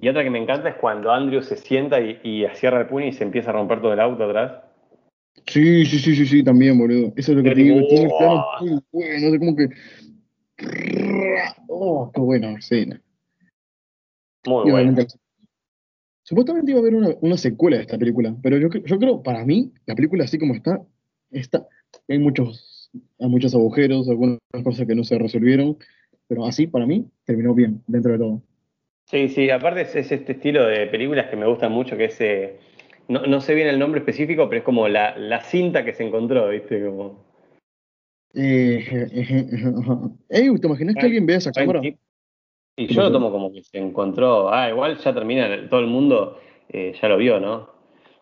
Y 0.00 0.08
otra 0.08 0.22
que 0.22 0.30
me 0.30 0.38
encanta 0.38 0.68
es 0.68 0.76
cuando 0.76 1.12
Andrew 1.12 1.42
se 1.42 1.56
sienta 1.56 2.00
y, 2.00 2.20
y 2.22 2.46
cierra 2.54 2.80
el 2.80 2.86
puño 2.86 3.06
y 3.06 3.12
se 3.12 3.24
empieza 3.24 3.50
a 3.50 3.54
romper 3.54 3.80
todo 3.80 3.92
el 3.92 4.00
auto 4.00 4.24
atrás. 4.24 4.62
Sí, 5.46 5.84
sí, 5.86 5.98
sí, 5.98 6.14
sí, 6.14 6.26
sí, 6.26 6.44
también, 6.44 6.78
boludo. 6.78 7.12
Eso 7.16 7.32
es 7.32 7.38
lo 7.38 7.42
que 7.42 7.50
te 7.50 7.62
digo, 7.62 7.86
tiene 7.88 8.08
wow. 8.08 8.18
planos 8.18 8.44
muy 8.60 8.80
buenos, 8.92 9.32
es 9.32 9.38
como 9.38 9.56
que... 9.56 9.68
Oh, 11.68 12.10
qué 12.14 12.20
buena 12.20 12.52
escena. 12.52 13.00
Muy 14.46 14.70
bueno. 14.70 14.96
Supuestamente 16.22 16.70
iba 16.70 16.78
a 16.78 16.82
haber 16.82 16.94
una, 16.94 17.08
una 17.20 17.36
secuela 17.36 17.76
de 17.76 17.82
esta 17.82 17.98
película, 17.98 18.34
pero 18.42 18.58
yo, 18.58 18.68
yo 18.68 18.98
creo, 18.98 19.22
para 19.22 19.44
mí, 19.44 19.72
la 19.86 19.94
película 19.94 20.24
así 20.24 20.38
como 20.38 20.54
está, 20.54 20.80
está, 21.30 21.66
hay 22.08 22.18
muchos, 22.18 22.90
hay 23.18 23.28
muchos 23.28 23.54
agujeros, 23.54 24.08
algunas 24.08 24.38
cosas 24.64 24.86
que 24.86 24.94
no 24.94 25.04
se 25.04 25.18
resolvieron, 25.18 25.76
pero 26.28 26.46
así, 26.46 26.66
para 26.66 26.86
mí, 26.86 27.06
terminó 27.24 27.54
bien, 27.54 27.82
dentro 27.86 28.12
de 28.12 28.18
todo. 28.18 28.42
Sí, 29.06 29.28
sí, 29.28 29.50
aparte 29.50 29.82
es, 29.82 29.96
es 29.96 30.12
este 30.12 30.32
estilo 30.32 30.64
de 30.66 30.86
películas 30.86 31.28
que 31.28 31.36
me 31.36 31.46
gustan 31.46 31.72
mucho, 31.72 31.96
que 31.96 32.04
es, 32.04 32.20
eh, 32.20 32.58
no, 33.08 33.26
no 33.26 33.40
sé 33.40 33.54
bien 33.54 33.68
el 33.68 33.78
nombre 33.78 34.00
específico, 34.00 34.48
pero 34.48 34.60
es 34.60 34.64
como 34.64 34.86
la, 34.88 35.16
la 35.18 35.42
cinta 35.42 35.84
que 35.84 35.94
se 35.94 36.04
encontró, 36.04 36.48
¿viste? 36.48 36.84
Como, 36.84 37.24
Eh, 38.34 38.84
eh, 38.88 39.08
eh. 39.12 39.46
Ey, 40.28 40.58
¿te 40.60 40.66
imaginas 40.66 40.94
que 40.94 41.06
alguien 41.06 41.26
vea 41.26 41.38
esa 41.38 41.50
cámara? 41.50 41.80
Y 42.76 42.86
yo 42.86 43.02
lo 43.02 43.12
tomo 43.12 43.30
como 43.32 43.52
que 43.52 43.62
se 43.64 43.78
encontró, 43.78 44.52
ah, 44.52 44.70
igual 44.70 44.96
ya 44.96 45.12
termina, 45.12 45.68
todo 45.68 45.80
el 45.80 45.86
mundo 45.86 46.38
eh, 46.68 46.94
ya 47.00 47.08
lo 47.08 47.18
vio, 47.18 47.40
¿no? 47.40 47.79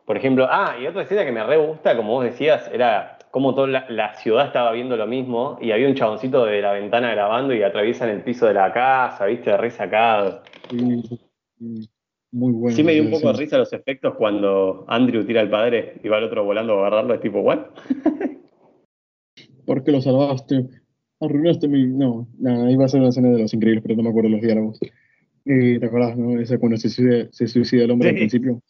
Por 0.09 0.17
ejemplo, 0.17 0.47
ah, 0.49 0.75
y 0.81 0.87
otra 0.87 1.03
escena 1.03 1.23
que 1.27 1.33
me 1.33 1.45
re 1.45 1.59
gusta, 1.59 1.95
como 1.95 2.15
vos 2.15 2.25
decías, 2.25 2.71
era 2.73 3.19
como 3.31 3.55
toda 3.55 3.67
la, 3.67 3.91
la 3.91 4.15
ciudad 4.15 4.47
estaba 4.47 4.73
viendo 4.73 4.97
lo 4.97 5.07
mismo 5.07 5.59
y 5.61 5.71
había 5.71 5.87
un 5.87 5.95
chaboncito 5.95 6.47
de 6.47 6.63
la 6.63 6.73
ventana 6.73 7.11
grabando 7.11 7.53
y 7.53 7.63
atraviesan 7.63 8.09
el 8.09 8.23
piso 8.23 8.47
de 8.47 8.55
la 8.55 8.73
casa, 8.73 9.27
¿viste? 9.27 9.55
Re 9.55 9.71
sacado. 9.71 10.43
Sí, 10.71 11.03
sí, 11.59 11.91
Muy 12.33 12.53
bueno. 12.55 12.75
Sí 12.75 12.83
me 12.83 12.95
dio 12.95 13.03
un 13.03 13.11
poco 13.11 13.31
de 13.31 13.39
risa 13.39 13.59
los 13.59 13.71
efectos 13.75 14.15
cuando 14.15 14.87
Andrew 14.89 15.27
tira 15.27 15.43
al 15.43 15.51
padre 15.51 16.01
y 16.03 16.09
va 16.09 16.17
el 16.17 16.25
otro 16.25 16.43
volando 16.43 16.79
a 16.79 16.87
agarrarlo, 16.87 17.13
es 17.13 17.21
tipo, 17.21 17.41
¿what? 17.41 17.67
¿Por 19.67 19.85
qué 19.85 19.93
lo 19.93 20.01
salvaste? 20.01 20.69
Arruinaste 21.21 21.69
mi. 21.69 21.87
No, 21.87 22.27
nada, 22.39 22.71
iba 22.71 22.87
a 22.87 22.89
ser 22.89 23.01
una 23.01 23.11
escena 23.11 23.29
de 23.29 23.41
los 23.41 23.53
increíbles, 23.53 23.83
pero 23.83 23.95
no 23.95 24.05
me 24.05 24.09
acuerdo 24.09 24.31
los 24.31 24.41
diálogos. 24.41 24.81
Eh, 25.45 25.77
¿Te 25.79 25.85
acordás, 25.85 26.17
no? 26.17 26.41
Esa 26.41 26.57
cuando 26.57 26.79
se 26.79 26.89
suicida, 26.89 27.29
se 27.31 27.47
suicida 27.47 27.85
el 27.85 27.91
hombre 27.91 28.09
al 28.09 28.15
principio. 28.15 28.63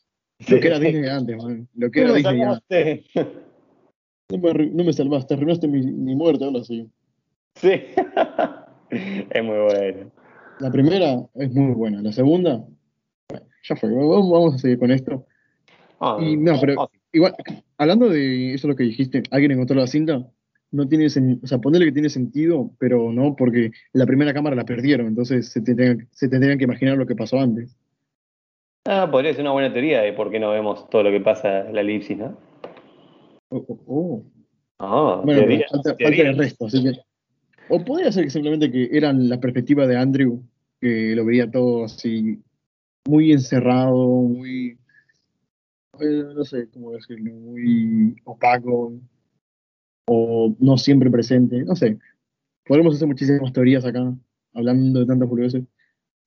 Lo 0.46 0.60
que 0.60 0.66
era 0.68 0.78
Disney 0.78 1.08
antes, 1.08 1.36
man. 1.36 1.68
Lo 1.74 1.90
que 1.90 2.00
¿Qué 2.00 2.04
era 2.06 2.14
Disney 2.14 2.42
antes. 2.42 3.04
No 4.30 4.36
me, 4.36 4.66
no 4.66 4.84
me 4.84 4.92
salvaste, 4.92 5.34
arruinaste 5.34 5.66
mi, 5.66 5.80
mi 5.80 6.14
muerte, 6.14 6.44
ahora 6.44 6.62
sí. 6.62 6.86
Sí. 7.54 7.70
es 8.90 9.42
muy 9.42 9.58
bueno. 9.58 10.12
La 10.60 10.70
primera 10.70 11.22
es 11.34 11.52
muy 11.52 11.74
buena. 11.74 12.02
La 12.02 12.12
segunda, 12.12 12.64
ya 13.62 13.76
fue. 13.76 13.90
Vamos, 13.90 14.54
a 14.54 14.58
seguir 14.58 14.78
con 14.78 14.90
esto. 14.90 15.26
Ah, 16.00 16.18
Y 16.20 16.36
no, 16.36 16.60
pero 16.60 16.82
ah, 16.82 16.88
igual, 17.12 17.34
hablando 17.76 18.08
de 18.08 18.54
eso 18.54 18.68
lo 18.68 18.76
que 18.76 18.84
dijiste, 18.84 19.22
alguien 19.30 19.52
encontró 19.52 19.76
la 19.76 19.86
cinta, 19.86 20.26
no 20.70 20.88
tiene 20.88 21.06
o 21.06 21.46
sea, 21.46 21.58
ponerle 21.58 21.86
que 21.86 21.92
tiene 21.92 22.10
sentido, 22.10 22.70
pero 22.78 23.12
no, 23.12 23.34
porque 23.34 23.72
la 23.92 24.06
primera 24.06 24.34
cámara 24.34 24.56
la 24.56 24.64
perdieron, 24.64 25.06
entonces 25.06 25.48
se 25.48 25.60
tendrían, 25.60 26.06
se 26.12 26.28
tendrían 26.28 26.58
que 26.58 26.64
imaginar 26.64 26.96
lo 26.96 27.06
que 27.06 27.16
pasó 27.16 27.40
antes. 27.40 27.76
Ah, 28.90 29.06
podría 29.10 29.34
ser 29.34 29.42
una 29.42 29.50
buena 29.50 29.70
teoría 29.70 30.00
de 30.00 30.14
por 30.14 30.30
qué 30.30 30.40
no 30.40 30.50
vemos 30.50 30.88
todo 30.88 31.02
lo 31.02 31.10
que 31.10 31.20
pasa 31.20 31.68
en 31.68 31.74
la 31.74 31.82
elipsis, 31.82 32.16
¿no? 32.16 32.38
Oh. 33.50 34.24
Ah, 34.78 35.20
Bueno, 35.22 35.40
teoría, 35.40 35.66
falta, 35.70 35.94
el 35.98 36.38
resto, 36.38 36.66
así 36.66 36.82
que. 36.82 36.92
O 37.68 37.84
podría 37.84 38.10
ser 38.10 38.24
que 38.24 38.30
simplemente 38.30 38.72
que 38.72 38.88
eran 38.90 39.28
la 39.28 39.38
perspectiva 39.38 39.86
de 39.86 39.98
Andrew, 39.98 40.42
que 40.80 41.14
lo 41.14 41.26
veía 41.26 41.50
todo 41.50 41.84
así, 41.84 42.40
muy 43.06 43.32
encerrado, 43.32 44.22
muy. 44.22 44.78
eh, 46.00 46.24
no 46.34 46.44
sé 46.44 46.70
cómo 46.70 46.92
decirlo, 46.92 47.34
muy 47.34 48.16
opaco, 48.24 48.94
o 50.06 50.56
no 50.60 50.78
siempre 50.78 51.10
presente, 51.10 51.62
no 51.62 51.76
sé. 51.76 51.98
Podemos 52.64 52.94
hacer 52.94 53.06
muchísimas 53.06 53.52
teorías 53.52 53.84
acá, 53.84 54.14
hablando 54.54 55.00
de 55.00 55.06
tantas 55.06 55.28
boludeces, 55.28 55.64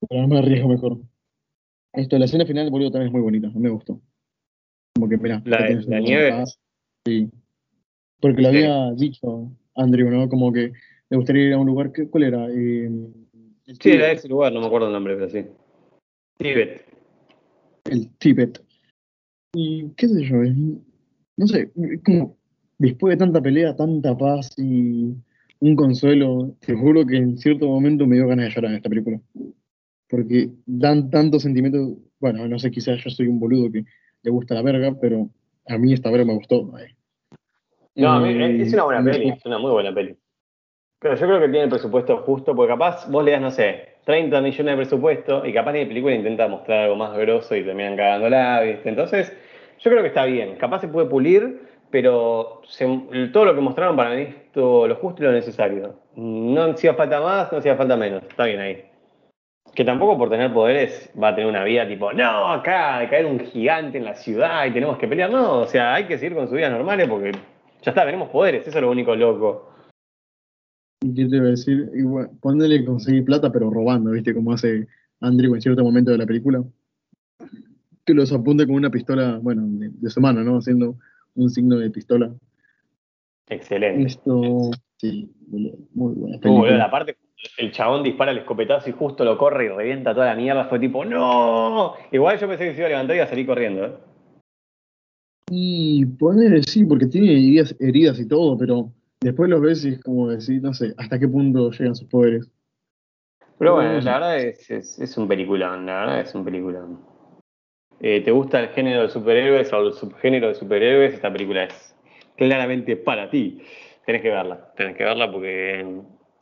pero 0.08 0.22
no 0.22 0.28
me 0.28 0.38
arriesgo 0.38 0.68
mejor. 0.68 0.98
Esto, 1.92 2.18
la 2.18 2.24
escena 2.24 2.46
final, 2.46 2.70
boludo, 2.70 2.90
también 2.90 3.08
es 3.08 3.12
muy 3.12 3.20
bonita, 3.22 3.50
me 3.54 3.68
gustó. 3.68 4.00
Como 4.94 5.08
que, 5.08 5.18
mira, 5.18 5.42
La- 5.44 5.68
la 5.68 6.00
nieve. 6.00 6.44
Sí. 7.06 7.28
Porque 8.20 8.42
lo 8.42 8.50
Sí. 8.50 8.56
había 8.56 8.92
dicho 8.92 9.50
Andrew, 9.74 10.10
¿no? 10.10 10.28
Como 10.28 10.52
que 10.52 10.72
le 11.10 11.16
gustaría 11.16 11.48
ir 11.48 11.52
a 11.54 11.58
un 11.58 11.66
lugar, 11.66 11.92
que, 11.92 12.08
¿cuál 12.08 12.24
era? 12.24 12.46
Eh, 12.50 12.90
Sí, 13.64 13.74
Tíbet, 13.78 13.98
era 14.00 14.12
ese 14.12 14.28
lugar, 14.28 14.52
no 14.52 14.60
me 14.60 14.66
acuerdo 14.66 14.88
el 14.88 14.92
nombre, 14.92 15.14
pero 15.14 15.28
sí. 15.30 15.44
Tíbet. 16.38 16.82
el 17.84 18.08
Tíbet. 18.18 18.60
Y 19.54 19.90
qué 19.96 20.08
sé 20.08 20.24
yo, 20.24 20.42
es- 20.42 20.56
no 21.36 21.46
sé, 21.46 21.70
como 22.04 22.36
después 22.78 23.12
de 23.14 23.18
tanta 23.24 23.40
pelea, 23.40 23.74
tanta 23.76 24.16
paz 24.16 24.52
y 24.58 25.14
un 25.60 25.76
consuelo, 25.76 26.56
te 26.60 26.74
juro 26.74 27.06
que 27.06 27.16
en 27.16 27.38
cierto 27.38 27.66
momento 27.66 28.06
me 28.06 28.16
dio 28.16 28.26
ganas 28.26 28.46
de 28.46 28.50
llorar 28.54 28.70
en 28.72 28.76
esta 28.78 28.88
película. 28.88 29.20
Porque 30.12 30.50
dan 30.66 31.08
tantos 31.08 31.40
sentimientos, 31.42 31.96
bueno, 32.20 32.46
no 32.46 32.58
sé, 32.58 32.70
quizás 32.70 33.02
yo 33.02 33.08
soy 33.08 33.28
un 33.28 33.40
boludo 33.40 33.72
que 33.72 33.82
le 34.22 34.30
gusta 34.30 34.54
la 34.54 34.60
verga, 34.60 34.92
pero 35.00 35.30
a 35.66 35.78
mí 35.78 35.94
esta 35.94 36.10
verga 36.10 36.26
me 36.26 36.34
gustó. 36.34 36.70
eh. 36.78 36.94
No, 37.94 38.12
a 38.12 38.20
mí- 38.20 38.28
Eh, 38.28 38.62
es 38.62 38.74
una 38.74 38.84
buena 38.84 39.00
peli, 39.02 39.28
es 39.30 39.46
una 39.46 39.58
muy 39.58 39.70
buena 39.70 39.94
peli. 39.94 40.14
Pero 41.00 41.14
yo 41.16 41.26
creo 41.26 41.40
que 41.40 41.48
tiene 41.48 41.62
el 41.64 41.70
presupuesto 41.70 42.18
justo, 42.18 42.54
porque 42.54 42.72
capaz 42.74 43.10
vos 43.10 43.24
le 43.24 43.30
das, 43.32 43.40
no 43.40 43.50
sé, 43.50 43.94
30 44.04 44.42
millones 44.42 44.72
de 44.72 44.76
presupuesto 44.76 45.46
y 45.46 45.52
capaz 45.54 45.72
ni 45.72 45.80
la 45.80 45.88
película 45.88 46.14
intenta 46.14 46.46
mostrar 46.46 46.80
algo 46.84 46.96
más 46.96 47.16
grosso 47.16 47.56
y 47.56 47.64
terminan 47.64 47.96
cagándola, 47.96 48.60
¿viste? 48.60 48.90
Entonces, 48.90 49.32
yo 49.80 49.90
creo 49.90 50.02
que 50.02 50.08
está 50.08 50.26
bien. 50.26 50.56
Capaz 50.56 50.82
se 50.82 50.88
puede 50.88 51.08
pulir, 51.08 51.62
pero 51.90 52.60
se- 52.66 52.86
todo 53.32 53.46
lo 53.46 53.54
que 53.54 53.62
mostraron 53.62 53.96
para 53.96 54.14
mí 54.14 54.22
es 54.22 54.52
todo 54.52 54.86
lo 54.86 54.94
justo 54.96 55.22
y 55.22 55.26
lo 55.26 55.32
necesario. 55.32 55.94
No 56.16 56.64
hacía 56.64 56.92
falta 56.92 57.18
más, 57.18 57.50
no 57.50 57.56
hacía 57.58 57.76
falta 57.76 57.96
menos. 57.96 58.22
Está 58.24 58.44
bien 58.44 58.60
ahí. 58.60 58.84
Que 59.74 59.84
tampoco 59.84 60.18
por 60.18 60.28
tener 60.28 60.52
poderes 60.52 61.10
va 61.20 61.28
a 61.28 61.34
tener 61.34 61.48
una 61.48 61.64
vida 61.64 61.88
tipo, 61.88 62.12
no, 62.12 62.52
acá 62.52 62.98
de 62.98 63.08
caer 63.08 63.26
un 63.26 63.40
gigante 63.40 63.98
en 63.98 64.04
la 64.04 64.14
ciudad 64.14 64.66
y 64.66 64.72
tenemos 64.72 64.98
que 64.98 65.08
pelear. 65.08 65.30
No, 65.30 65.60
o 65.60 65.66
sea, 65.66 65.94
hay 65.94 66.04
que 66.04 66.18
seguir 66.18 66.36
con 66.36 66.48
su 66.48 66.54
vida 66.54 66.68
normales 66.68 67.08
porque 67.08 67.32
ya 67.80 67.90
está, 67.90 68.04
tenemos 68.04 68.28
poderes, 68.28 68.66
eso 68.66 68.78
es 68.78 68.82
lo 68.82 68.90
único 68.90 69.16
loco. 69.16 69.70
¿Y 71.00 71.14
qué 71.14 71.26
te 71.26 71.36
iba 71.36 71.46
a 71.46 71.50
decir? 71.50 71.90
Igual, 71.94 72.30
ponele 72.40 72.84
conseguir 72.84 73.24
plata, 73.24 73.50
pero 73.50 73.70
robando, 73.70 74.10
¿viste? 74.10 74.34
Como 74.34 74.52
hace 74.52 74.86
Andrew 75.20 75.54
en 75.54 75.60
cierto 75.62 75.82
momento 75.82 76.10
de 76.10 76.18
la 76.18 76.26
película. 76.26 76.62
Que 78.04 78.14
los 78.14 78.32
apunte 78.32 78.66
con 78.66 78.76
una 78.76 78.90
pistola, 78.90 79.38
bueno, 79.40 79.62
de, 79.66 79.88
de 79.88 80.10
su 80.10 80.20
mano, 80.20 80.42
¿no? 80.44 80.58
Haciendo 80.58 80.96
un 81.34 81.50
signo 81.50 81.76
de 81.78 81.90
pistola. 81.90 82.32
Excelente. 83.48 84.06
Esto, 84.06 84.70
sí, 84.96 85.30
muy 85.94 86.14
buena 86.14 86.38
película. 86.38 86.76
la 86.76 86.90
parte 86.90 87.16
el 87.58 87.72
chabón 87.72 88.02
dispara 88.02 88.32
el 88.32 88.38
escopetazo 88.38 88.90
y 88.90 88.92
justo 88.92 89.24
lo 89.24 89.36
corre 89.36 89.66
y 89.66 89.68
revienta 89.68 90.14
toda 90.14 90.26
la 90.26 90.36
mierda, 90.36 90.64
fue 90.66 90.78
tipo, 90.78 91.04
¡No! 91.04 91.94
Igual 92.10 92.38
yo 92.38 92.48
pensé 92.48 92.64
que 92.64 92.72
se 92.72 92.78
iba 92.78 92.86
a 92.86 92.90
levantar 92.90 93.16
y 93.16 93.18
iba 93.18 93.26
a 93.26 93.28
salir 93.28 93.46
corriendo, 93.46 93.84
¿eh? 93.84 93.92
Y 95.50 96.06
poner 96.06 96.64
sí, 96.64 96.84
porque 96.84 97.06
tiene 97.06 97.32
heridas, 97.32 97.76
heridas 97.78 98.18
y 98.20 98.26
todo, 98.26 98.56
pero 98.56 98.90
después 99.20 99.50
los 99.50 99.60
ves 99.60 99.84
y 99.84 99.90
es 99.90 100.00
como 100.00 100.28
decir, 100.28 100.62
no 100.62 100.72
sé, 100.72 100.94
hasta 100.96 101.18
qué 101.18 101.28
punto 101.28 101.70
llegan 101.70 101.94
sus 101.94 102.08
poderes. 102.08 102.50
Pero 103.58 103.74
bueno, 103.74 104.00
la 104.00 104.14
verdad 104.14 104.38
es, 104.38 104.70
es, 104.70 104.98
es 104.98 105.18
un 105.18 105.28
peliculón, 105.28 105.86
la 105.86 106.00
verdad 106.00 106.20
es 106.20 106.34
un 106.34 106.44
peliculón. 106.44 107.00
Eh, 108.00 108.20
¿Te 108.20 108.30
gusta 108.30 108.60
el 108.60 108.70
género 108.70 109.02
de 109.02 109.08
superhéroes 109.08 109.72
o 109.72 109.80
el 109.80 109.92
subgénero 109.92 110.48
de 110.48 110.54
superhéroes? 110.54 111.14
Esta 111.14 111.32
película 111.32 111.64
es 111.64 111.94
claramente 112.36 112.96
para 112.96 113.30
ti. 113.30 113.62
Tenés 114.06 114.22
que 114.22 114.30
verla, 114.30 114.72
tenés 114.74 114.96
que 114.96 115.04
verla 115.04 115.30
porque 115.30 115.86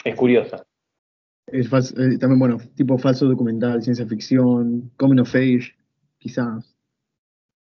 es 0.04 0.14
curiosa. 0.14 0.64
Es 1.52 1.70
fals- 1.70 1.92
eh, 1.98 2.18
también, 2.18 2.38
bueno, 2.38 2.58
tipo 2.74 2.96
falso 2.98 3.26
documental, 3.26 3.82
ciencia 3.82 4.06
ficción, 4.06 4.90
coming 4.96 5.20
of 5.20 5.34
age, 5.34 5.74
quizás. 6.18 6.76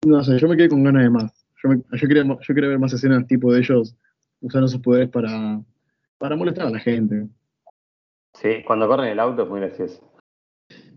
No 0.06 0.24
sé, 0.24 0.38
yo 0.40 0.48
me 0.48 0.58
quedé 0.58 0.70
con 0.70 0.84
ganas 0.84 1.04
de 1.04 1.10
más. 1.10 1.46
Yo, 1.64 1.70
me- 1.70 1.78
yo, 1.92 2.08
quería, 2.08 2.24
yo 2.24 2.56
quería 2.56 2.70
ver 2.70 2.80
más 2.80 2.94
escenas 2.94 3.28
tipo 3.28 3.54
de 3.54 3.60
ellos 3.60 3.96
usando 4.42 4.68
sus 4.68 4.82
poderes 4.82 5.10
para, 5.10 5.62
para 6.18 6.36
molestar 6.36 6.68
a 6.68 6.72
la 6.72 6.80
gente. 6.80 7.28
Sí, 8.34 8.64
cuando 8.66 8.88
corren 8.88 9.10
el 9.10 9.20
auto 9.20 9.44
es 9.44 9.50
muy 9.50 9.60
gracioso. 9.60 10.02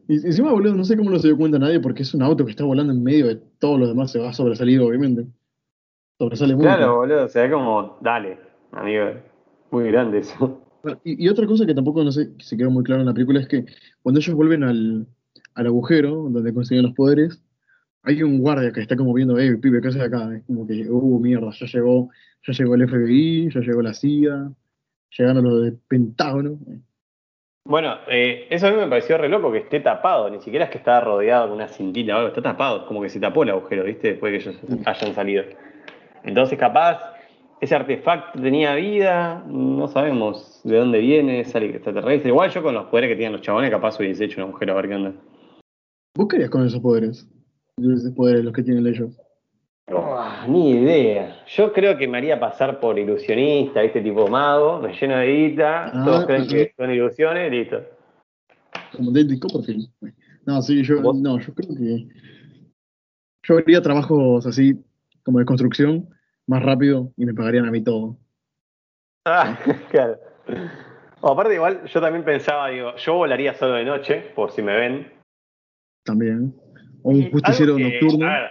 Y 0.09 0.15
encima, 0.27 0.53
boludo, 0.53 0.75
no 0.75 0.85
sé 0.85 0.97
cómo 0.97 1.11
no 1.11 1.19
se 1.19 1.29
dio 1.29 1.37
cuenta 1.37 1.59
nadie 1.59 1.81
porque 1.81 2.03
es 2.03 2.15
un 2.15 2.23
auto 2.23 2.45
que 2.45 2.51
está 2.51 2.65
volando 2.65 2.93
en 2.93 3.03
medio 3.03 3.27
de 3.27 3.37
todos 3.59 3.79
los 3.79 3.89
demás, 3.89 4.11
se 4.11 4.19
va 4.19 4.31
a 4.31 4.33
sobresalir, 4.33 4.81
obviamente. 4.81 5.27
Sobresale 6.19 6.55
mucho. 6.55 6.67
Claro, 6.67 6.97
boludo, 6.97 7.25
o 7.25 7.29
sea, 7.29 7.51
como, 7.51 7.99
dale, 8.01 8.39
amigo, 8.73 9.05
muy 9.71 9.91
grande 9.91 10.19
eso. 10.19 10.61
Y, 11.05 11.29
otra 11.29 11.47
cosa 11.47 11.67
que 11.67 11.75
tampoco 11.75 12.03
no 12.05 12.13
sé, 12.13 12.31
se 12.39 12.57
quedó 12.57 12.71
muy 12.71 12.85
claro 12.85 13.01
en 13.01 13.07
la 13.07 13.15
película 13.15 13.41
es 13.41 13.49
que 13.49 13.65
cuando 14.03 14.21
ellos 14.21 14.35
vuelven 14.35 14.65
al, 14.65 15.07
agujero 15.55 16.29
donde 16.29 16.53
consiguen 16.53 16.85
los 16.85 16.95
poderes, 16.95 17.43
hay 18.03 18.23
un 18.23 18.39
guardia 18.39 18.73
que 18.73 18.81
está 18.81 18.97
como 18.97 19.15
viendo, 19.15 19.39
eh, 19.39 19.57
pibe, 19.57 19.81
¿qué 19.81 19.89
haces 19.89 20.03
acá? 20.03 20.35
Es 20.37 20.43
como 20.45 20.67
que, 20.67 20.87
uh, 20.89 21.21
mierda, 21.21 21.51
ya 21.53 21.67
llegó, 21.67 22.11
ya 22.47 22.53
llegó 22.53 22.75
el 22.75 22.89
FBI, 22.89 23.51
ya 23.51 23.61
llegó 23.61 23.83
la 23.83 23.95
CIA, 23.95 24.53
llegaron 25.17 25.45
los 25.45 25.63
del 25.63 25.79
Pentágono. 25.89 26.59
Bueno, 27.67 27.97
eh, 28.09 28.47
eso 28.51 28.67
a 28.67 28.71
mí 28.71 28.77
me 28.77 28.89
pareció 28.89 29.17
re 29.17 29.31
loco 29.31 29.51
que 29.51 29.59
esté 29.59 29.81
tapado, 29.81 30.29
ni 30.29 30.39
siquiera 30.41 30.67
es 30.67 30.71
que 30.71 30.77
estaba 30.77 31.01
rodeado 31.01 31.47
con 31.47 31.57
una 31.57 31.69
cintita 31.69 32.15
o 32.15 32.17
algo, 32.19 32.29
está 32.29 32.43
tapado, 32.43 32.87
como 32.87 33.01
que 33.01 33.09
se 33.09 33.21
tapó 33.21 33.43
el 33.43 33.51
agujero, 33.51 33.85
¿viste? 33.85 34.09
Después 34.09 34.33
de 34.33 34.39
que 34.39 34.51
ellos 34.51 34.83
hayan 34.85 35.15
salido. 35.15 35.45
Entonces, 36.25 36.59
capaz, 36.59 37.14
ese 37.61 37.75
artefacto 37.75 38.41
tenía 38.41 38.75
vida, 38.75 39.45
no 39.47 39.89
sabemos 39.89 40.61
de 40.65 40.77
dónde 40.77 40.99
viene, 40.99 41.41
es 41.41 41.55
extraterrestre. 41.55 42.31
Igual 42.31 42.51
yo 42.51 42.63
con 42.63 42.75
los 42.75 42.87
poderes 42.87 43.11
que 43.11 43.17
tienen 43.17 43.33
los 43.33 43.43
chabones, 43.43 43.71
capaz 43.71 43.99
hubiese 43.99 44.25
hecho 44.25 44.43
un 44.43 44.49
agujero 44.49 44.73
a 44.73 44.77
ver 44.77 44.89
qué 44.89 44.95
onda. 44.95 45.13
¿Vos 46.17 46.29
querías 46.29 46.51
con 46.51 46.67
esos 46.67 46.81
poderes? 46.81 47.29
Esos 47.79 48.13
poderes, 48.13 48.45
los 48.45 48.53
que 48.53 48.63
tienen 48.63 48.87
ellos. 48.87 49.19
Oh, 49.93 50.19
ni 50.49 50.71
idea. 50.71 51.45
Yo 51.47 51.73
creo 51.73 51.99
que 51.99 52.09
me 52.09 52.19
haría 52.19 52.41
pasar 52.41 52.81
por 52.81 52.99
ilusionista, 52.99 53.83
¿viste? 53.83 54.01
Tipo 54.01 54.29
mago, 54.29 54.81
me 54.81 54.95
lleno 54.95 55.17
de 55.19 55.27
guita, 55.27 55.87
Ah, 55.93 56.05
todos 56.05 56.27
creen 56.27 56.47
que 56.47 56.63
ajá. 56.63 56.73
son 56.77 56.91
ilusiones, 56.95 57.51
listo. 57.51 57.83
Como 58.97 59.11
David 59.11 59.41
Copperfield. 59.41 59.89
No, 60.47 60.63
sí, 60.63 60.83
yo, 60.83 61.03
¿Vos? 61.03 61.17
no, 61.17 61.39
yo 61.39 61.53
creo 61.55 61.75
que 61.77 62.07
yo 63.47 63.59
haría 63.59 63.83
trabajos 63.83 64.47
así, 64.47 64.75
como 65.23 65.39
de 65.39 65.45
construcción, 65.45 66.09
más 66.47 66.63
rápido 66.63 67.13
y 67.17 67.27
me 67.27 67.35
pagarían 67.35 67.67
a 67.67 67.71
mí 67.71 67.83
todo. 67.83 68.17
Ah, 69.25 69.59
claro. 69.91 70.19
O 71.21 71.31
aparte, 71.31 71.55
igual, 71.55 71.85
yo 71.87 72.01
también 72.01 72.25
pensaba, 72.25 72.69
digo, 72.69 72.95
yo 72.97 73.15
volaría 73.15 73.55
solo 73.55 73.75
de 73.75 73.85
noche, 73.85 74.33
por 74.35 74.51
si 74.51 74.63
me 74.63 74.77
ven. 74.77 75.13
También. 76.05 76.55
O 77.03 77.11
un 77.11 77.31
justiciero 77.31 77.77
que, 77.77 77.85
nocturno. 77.85 78.27
a 78.27 78.41
ver, 78.41 78.51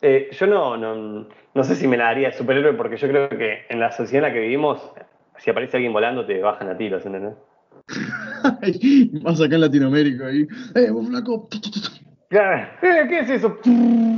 eh, 0.00 0.28
yo 0.32 0.46
no, 0.46 0.76
no, 0.76 1.28
no 1.54 1.64
sé 1.64 1.76
si 1.76 1.86
me 1.86 1.96
la 1.96 2.04
daría 2.04 2.30
de 2.30 2.36
superhéroe, 2.36 2.72
porque 2.74 2.96
yo 2.96 3.08
creo 3.08 3.28
que 3.28 3.66
en 3.68 3.80
la 3.80 3.92
sociedad 3.92 4.26
en 4.26 4.32
la 4.32 4.34
que 4.34 4.40
vivimos, 4.40 4.92
si 5.36 5.50
aparece 5.50 5.76
alguien 5.76 5.92
volando, 5.92 6.24
te 6.24 6.40
bajan 6.40 6.68
a 6.68 6.76
tiros, 6.76 7.04
¿entendés? 7.04 7.34
Más 9.22 9.40
acá 9.40 9.54
en 9.54 9.60
Latinoamérica 9.60 10.26
ahí. 10.26 10.46
¡Eh, 10.74 10.90
vos 10.90 11.06
flaco! 11.08 11.48
Eh, 12.30 13.06
¿qué 13.08 13.18
es 13.20 13.30
eso? 13.30 13.58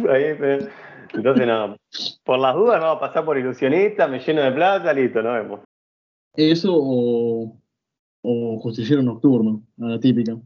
Ahí, 0.09 0.25
eh. 0.41 0.69
Entonces, 1.15 1.47
no, 1.47 1.77
por 2.25 2.39
las 2.39 2.55
dudas, 2.55 2.81
no, 2.81 2.99
pasar 3.01 3.25
por 3.25 3.39
ilusionista, 3.39 4.07
me 4.09 4.19
lleno 4.21 4.43
de 4.43 4.53
plata, 4.53 4.93
listo, 4.93 5.23
nos 5.23 5.35
vemos. 5.35 5.61
Eso 6.35 6.73
o, 6.75 7.57
o 8.23 8.59
justiciero 8.59 9.03
nocturno, 9.03 9.63
a 9.81 9.87
la 9.87 10.01
típica. 10.01 10.37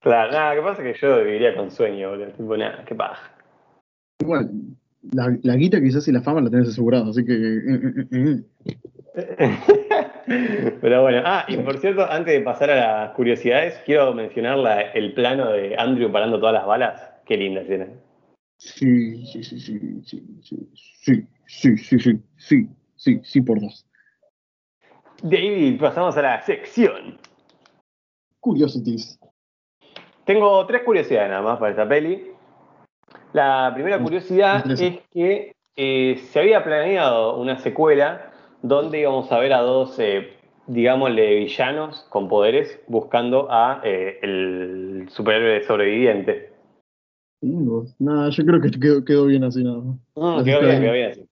Claro, 0.00 0.32
nada, 0.32 0.54
que 0.54 0.62
pasa 0.62 0.82
que 0.82 0.94
yo 1.00 1.18
viviría 1.18 1.56
con 1.56 1.70
sueño, 1.70 2.10
boludo. 2.10 2.28
Tipo, 2.32 2.56
nada, 2.56 2.84
qué 2.84 2.94
paja. 2.94 3.34
Igual, 4.20 4.50
la, 5.12 5.36
la 5.42 5.56
guita 5.56 5.80
quizás 5.80 6.06
y 6.08 6.12
la 6.12 6.22
fama 6.22 6.40
la 6.40 6.50
tenés 6.50 6.68
asegurada, 6.68 7.08
así 7.08 7.24
que... 7.24 8.42
Pero 10.80 11.02
bueno, 11.02 11.22
ah, 11.24 11.44
y 11.48 11.56
por 11.58 11.78
cierto, 11.78 12.06
antes 12.10 12.32
de 12.34 12.40
pasar 12.40 12.70
a 12.70 12.76
las 13.04 13.10
curiosidades, 13.14 13.80
quiero 13.84 14.14
mencionar 14.14 14.56
la- 14.58 14.80
el 14.80 15.12
plano 15.14 15.50
de 15.52 15.76
Andrew 15.76 16.10
parando 16.10 16.38
todas 16.38 16.54
las 16.54 16.66
balas. 16.66 17.12
Qué 17.26 17.36
linda 17.36 17.60
escena. 17.62 17.86
Sí, 18.64 19.26
sí, 19.26 19.42
sí, 19.42 19.58
sí, 19.58 19.78
sí, 20.04 20.22
sí, 20.40 20.68
sí, 20.72 21.26
sí, 21.46 21.76
sí, 21.76 21.98
sí, 21.98 22.22
sí, 22.36 22.68
sí, 22.94 23.20
sí, 23.24 23.40
por 23.40 23.60
dos. 23.60 23.84
David, 25.20 25.80
pasamos 25.80 26.16
a 26.16 26.22
la 26.22 26.42
sección. 26.42 27.18
Curiosities. 28.38 29.18
Tengo 30.24 30.64
tres 30.66 30.82
curiosidades 30.84 31.30
nada 31.30 31.42
más 31.42 31.58
para 31.58 31.72
esta 31.72 31.88
peli. 31.88 32.30
La 33.32 33.72
primera 33.74 33.98
Me- 33.98 34.04
curiosidad 34.04 34.70
es 34.70 35.00
que 35.10 35.52
eh, 35.74 36.16
se 36.30 36.38
había 36.38 36.62
planeado 36.62 37.38
una 37.38 37.58
secuela 37.58 38.30
donde 38.62 39.00
íbamos 39.00 39.32
a 39.32 39.38
ver 39.40 39.54
a 39.54 39.60
dos, 39.62 39.98
eh, 39.98 40.36
digámosle, 40.68 41.34
villanos 41.34 42.06
con 42.10 42.28
poderes 42.28 42.80
buscando 42.86 43.48
a 43.50 43.80
eh, 43.82 44.20
el 44.22 45.08
superhéroe 45.10 45.64
sobreviviente. 45.64 46.51
Nada, 47.98 48.30
yo 48.30 48.44
creo 48.44 48.60
que 48.60 48.70
quedó, 48.70 49.04
quedó 49.04 49.26
bien 49.26 49.42
así 49.44 49.64
nada 49.64 49.78
más. 49.78 49.96
Mm, 50.14 50.38
Así 50.38 50.44
quedó 50.44 50.60
bien, 50.60 50.70
bien. 50.70 50.82
quedó 50.82 50.92
bien 50.92 51.10
así. 51.10 51.26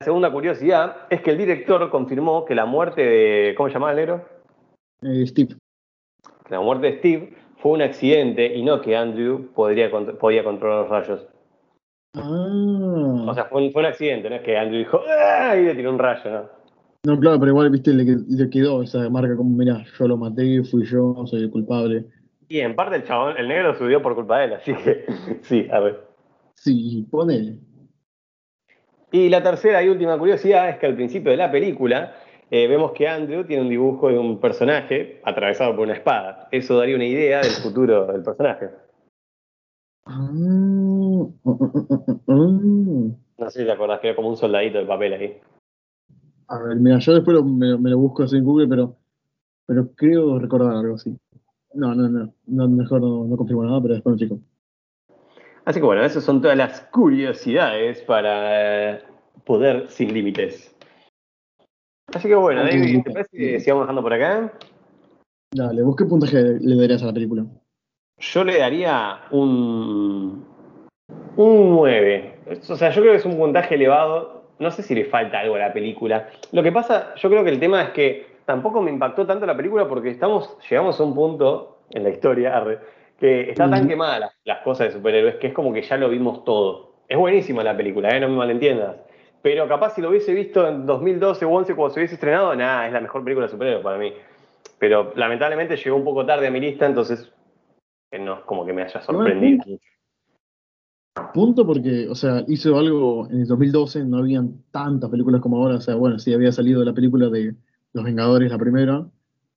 La 0.00 0.04
segunda 0.04 0.32
curiosidad 0.32 0.96
es 1.10 1.20
que 1.20 1.30
el 1.30 1.38
director 1.38 1.90
confirmó 1.90 2.46
que 2.46 2.54
la 2.54 2.64
muerte 2.64 3.02
de. 3.02 3.54
¿Cómo 3.54 3.68
se 3.68 3.74
llamaba 3.74 3.92
el 3.92 3.98
negro? 3.98 4.24
Eh, 5.02 5.26
Steve. 5.26 5.56
Que 6.46 6.54
la 6.54 6.60
muerte 6.62 6.86
de 6.86 6.98
Steve 6.98 7.34
fue 7.58 7.72
un 7.72 7.82
accidente 7.82 8.56
y 8.56 8.62
no 8.62 8.80
que 8.80 8.96
Andrew 8.96 9.50
podría, 9.54 9.90
podía 10.18 10.42
controlar 10.42 10.82
los 10.82 10.88
rayos. 10.90 11.26
Ah. 12.14 13.26
O 13.28 13.34
sea, 13.34 13.44
fue 13.44 13.62
un, 13.62 13.72
fue 13.72 13.82
un 13.82 13.86
accidente, 13.88 14.30
no 14.30 14.36
es 14.36 14.42
que 14.42 14.56
Andrew 14.56 14.78
dijo 14.78 15.00
¡Ah! 15.06 15.54
y 15.56 15.64
le 15.64 15.74
tiró 15.74 15.90
un 15.90 15.98
rayo, 15.98 16.30
¿no? 16.30 16.60
No, 17.04 17.18
claro, 17.20 17.38
pero 17.38 17.52
igual, 17.52 17.70
viste, 17.70 17.92
le, 17.94 18.04
le 18.04 18.50
quedó 18.50 18.82
esa 18.82 19.08
marca 19.10 19.36
como, 19.36 19.56
mira, 19.56 19.84
yo 19.98 20.08
lo 20.08 20.16
maté, 20.16 20.62
fui 20.64 20.84
yo, 20.84 21.24
soy 21.26 21.42
el 21.44 21.50
culpable. 21.50 22.06
Y 22.50 22.60
en 22.60 22.74
parte 22.74 22.96
el 22.96 23.04
chabón, 23.04 23.36
el 23.38 23.46
negro 23.46 23.76
subió 23.76 24.02
por 24.02 24.16
culpa 24.16 24.40
de 24.40 24.46
él, 24.46 24.52
así 24.54 24.74
que 24.74 25.04
sí, 25.42 25.68
a 25.70 25.78
ver. 25.78 26.00
Sí, 26.56 27.06
ponele. 27.08 27.58
Y 29.12 29.28
la 29.28 29.40
tercera 29.40 29.80
y 29.84 29.88
última 29.88 30.18
curiosidad 30.18 30.68
es 30.68 30.78
que 30.78 30.86
al 30.86 30.96
principio 30.96 31.30
de 31.30 31.36
la 31.36 31.52
película 31.52 32.16
eh, 32.50 32.66
vemos 32.66 32.90
que 32.90 33.06
Andrew 33.06 33.44
tiene 33.44 33.62
un 33.62 33.68
dibujo 33.68 34.08
de 34.08 34.18
un 34.18 34.40
personaje 34.40 35.20
atravesado 35.24 35.76
por 35.76 35.84
una 35.84 35.94
espada. 35.94 36.48
Eso 36.50 36.76
daría 36.76 36.96
una 36.96 37.04
idea 37.06 37.40
del 37.40 37.52
futuro 37.52 38.06
del 38.06 38.24
personaje. 38.24 38.70
Ah. 40.06 40.28
No 40.32 41.32
sé 43.50 43.60
si 43.60 43.64
te 43.64 43.70
acordás 43.72 44.00
que 44.00 44.08
era 44.08 44.16
como 44.16 44.28
un 44.28 44.36
soldadito 44.36 44.78
de 44.78 44.86
papel 44.86 45.12
ahí. 45.12 45.38
A 46.48 46.58
ver, 46.62 46.76
mira, 46.78 46.98
yo 46.98 47.14
después 47.14 47.36
lo- 47.36 47.44
me, 47.44 47.78
me 47.78 47.90
lo 47.90 47.98
busco 47.98 48.24
así 48.24 48.36
en 48.36 48.44
Google, 48.44 48.66
pero, 48.66 48.96
pero 49.66 49.88
creo 49.94 50.36
recordar 50.40 50.74
algo 50.76 50.96
así. 50.96 51.16
No, 51.72 51.94
no, 51.94 52.08
no, 52.08 52.32
no 52.46 52.68
mejor 52.68 53.00
no, 53.00 53.24
no 53.24 53.36
confirmo 53.36 53.64
nada, 53.64 53.80
pero 53.80 53.94
después 53.94 54.14
me 54.14 54.26
fijo. 54.26 54.40
Así 55.64 55.78
que 55.78 55.86
bueno, 55.86 56.02
esas 56.02 56.24
son 56.24 56.40
todas 56.40 56.56
las 56.56 56.80
curiosidades 56.92 58.02
para 58.02 58.92
eh, 58.92 59.02
poder 59.44 59.88
sin 59.88 60.12
límites. 60.12 60.74
Así 62.12 62.28
que 62.28 62.34
bueno, 62.34 62.62
David, 62.64 63.02
¿te 63.04 63.10
parece 63.10 63.36
que 63.36 63.60
sigamos 63.60 63.84
dejando 63.84 64.02
por 64.02 64.12
acá? 64.12 64.52
Dale, 65.52 65.82
¿vos 65.82 65.96
qué 65.96 66.04
puntaje 66.04 66.58
le 66.60 66.76
darías 66.76 67.02
a 67.02 67.06
la 67.06 67.12
película? 67.12 67.44
Yo 68.18 68.44
le 68.44 68.58
daría 68.58 69.20
un, 69.30 70.44
un 71.36 71.70
9. 71.70 72.38
O 72.68 72.76
sea, 72.76 72.90
yo 72.90 73.00
creo 73.00 73.12
que 73.12 73.18
es 73.18 73.24
un 73.24 73.36
puntaje 73.36 73.74
elevado. 73.74 74.50
No 74.58 74.70
sé 74.70 74.82
si 74.82 74.94
le 74.94 75.06
falta 75.06 75.40
algo 75.40 75.54
a 75.54 75.60
la 75.60 75.72
película. 75.72 76.28
Lo 76.52 76.62
que 76.62 76.72
pasa, 76.72 77.14
yo 77.16 77.30
creo 77.30 77.44
que 77.44 77.50
el 77.50 77.60
tema 77.60 77.82
es 77.82 77.90
que 77.90 78.26
tampoco 78.50 78.82
me 78.82 78.90
impactó 78.90 79.24
tanto 79.24 79.46
la 79.46 79.56
película 79.56 79.86
porque 79.86 80.10
estamos, 80.10 80.58
llegamos 80.68 80.98
a 80.98 81.04
un 81.04 81.14
punto 81.14 81.82
en 81.90 82.02
la 82.02 82.10
historia 82.10 82.52
que 83.16 83.50
está 83.50 83.70
tan 83.70 83.86
quemada 83.86 84.18
las, 84.18 84.32
las 84.44 84.58
cosas 84.62 84.88
de 84.88 84.94
superhéroes 84.94 85.36
que 85.36 85.48
es 85.48 85.54
como 85.54 85.72
que 85.72 85.82
ya 85.82 85.96
lo 85.96 86.08
vimos 86.08 86.44
todo. 86.44 86.94
Es 87.06 87.16
buenísima 87.16 87.62
la 87.62 87.76
película, 87.76 88.08
¿eh? 88.08 88.18
no 88.18 88.28
me 88.28 88.36
malentiendas. 88.36 88.96
Pero 89.40 89.68
capaz 89.68 89.94
si 89.94 90.02
lo 90.02 90.10
hubiese 90.10 90.34
visto 90.34 90.66
en 90.66 90.84
2012 90.84 91.44
o 91.44 91.50
11 91.50 91.74
cuando 91.76 91.94
se 91.94 92.00
hubiese 92.00 92.14
estrenado, 92.14 92.56
nada, 92.56 92.88
es 92.88 92.92
la 92.92 93.00
mejor 93.00 93.22
película 93.22 93.46
de 93.46 93.52
superhéroes 93.52 93.84
para 93.84 93.98
mí. 93.98 94.12
Pero 94.80 95.12
lamentablemente 95.14 95.76
llegó 95.76 95.96
un 95.96 96.04
poco 96.04 96.26
tarde 96.26 96.48
a 96.48 96.50
mi 96.50 96.58
lista, 96.58 96.86
entonces 96.86 97.32
no 98.18 98.34
es 98.34 98.40
como 98.40 98.66
que 98.66 98.72
me 98.72 98.82
haya 98.82 99.00
sorprendido. 99.00 99.62
Punto 101.32 101.64
porque, 101.64 102.08
o 102.08 102.16
sea, 102.16 102.42
hizo 102.48 102.76
algo 102.76 103.28
en 103.30 103.42
el 103.42 103.46
2012, 103.46 104.04
no 104.06 104.18
habían 104.18 104.64
tantas 104.72 105.08
películas 105.08 105.40
como 105.40 105.58
ahora, 105.58 105.76
o 105.76 105.80
sea, 105.80 105.94
bueno, 105.94 106.18
sí 106.18 106.34
había 106.34 106.50
salido 106.50 106.84
la 106.84 106.92
película 106.92 107.28
de 107.28 107.54
Los 107.92 108.04
Vengadores, 108.04 108.50
la 108.50 108.58
primera, 108.58 109.06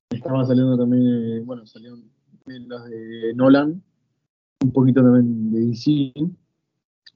estaba 0.10 0.46
saliendo 0.46 0.78
también, 0.78 1.04
eh, 1.06 1.39
bueno, 1.41 1.65
salieron 1.65 2.04
las 2.46 2.89
de 2.89 3.34
Nolan, 3.36 3.82
un 4.63 4.72
poquito 4.72 5.02
también 5.02 5.52
de 5.52 5.60
DC, 5.67 6.13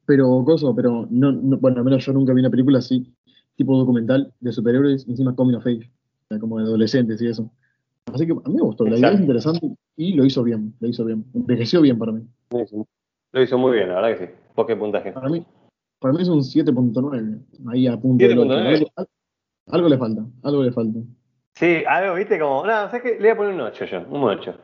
pero 0.05 0.43
cosa, 0.45 0.67
pero 0.75 1.07
no, 1.09 1.33
bueno, 1.57 1.77
al 1.77 1.83
menos 1.83 2.05
yo 2.05 2.13
nunca 2.13 2.33
vi 2.33 2.41
una 2.41 2.49
película 2.49 2.79
así, 2.79 3.13
tipo 3.55 3.77
documental 3.77 4.31
de 4.39 4.51
superhéroes, 4.51 5.07
encima 5.07 5.35
coming 5.35 5.55
of 5.55 5.65
age, 5.65 5.91
como 6.39 6.59
de 6.59 6.65
adolescentes 6.65 7.21
y 7.21 7.27
eso. 7.27 7.49
Así 8.13 8.25
que 8.25 8.31
a 8.31 8.49
mí 8.49 8.55
me 8.55 8.61
gustó, 8.61 8.85
la 8.85 8.97
idea 8.97 9.11
es 9.11 9.19
interesante 9.19 9.75
y 9.95 10.13
lo 10.13 10.23
hizo 10.23 10.43
bien, 10.43 10.73
lo 10.79 10.87
hizo 10.87 11.03
bien, 11.03 11.25
envejeció 11.33 11.81
bien 11.81 11.97
para 11.97 12.11
mí. 12.11 12.21
Lo 13.31 13.41
hizo 13.41 13.57
muy 13.57 13.73
bien, 13.73 13.89
la 13.89 13.95
verdad 13.95 14.17
que 14.17 14.27
sí. 14.27 14.33
¿Por 14.55 14.65
qué 14.65 14.75
puntaje? 14.75 15.11
Para 15.11 15.29
mí, 15.29 15.45
para 15.99 16.13
mí 16.13 16.21
es 16.21 16.29
un 16.29 16.39
7.9, 16.39 17.41
ahí 17.69 17.87
a 17.87 17.97
punto 17.97 18.25
de 18.25 18.87
algo, 19.67 19.89
le 19.89 19.97
falta, 19.97 20.25
algo 20.43 20.63
le 20.63 20.71
falta. 20.71 20.99
Sí, 21.55 21.83
algo, 21.87 22.15
viste, 22.15 22.39
como, 22.39 22.65
no, 22.65 22.89
sé 22.89 23.01
que 23.01 23.11
le 23.11 23.17
voy 23.17 23.29
a 23.29 23.37
poner 23.37 23.53
un 23.55 23.61
8 23.61 23.85
yo, 23.85 24.05
un 24.09 24.23
8. 24.23 24.55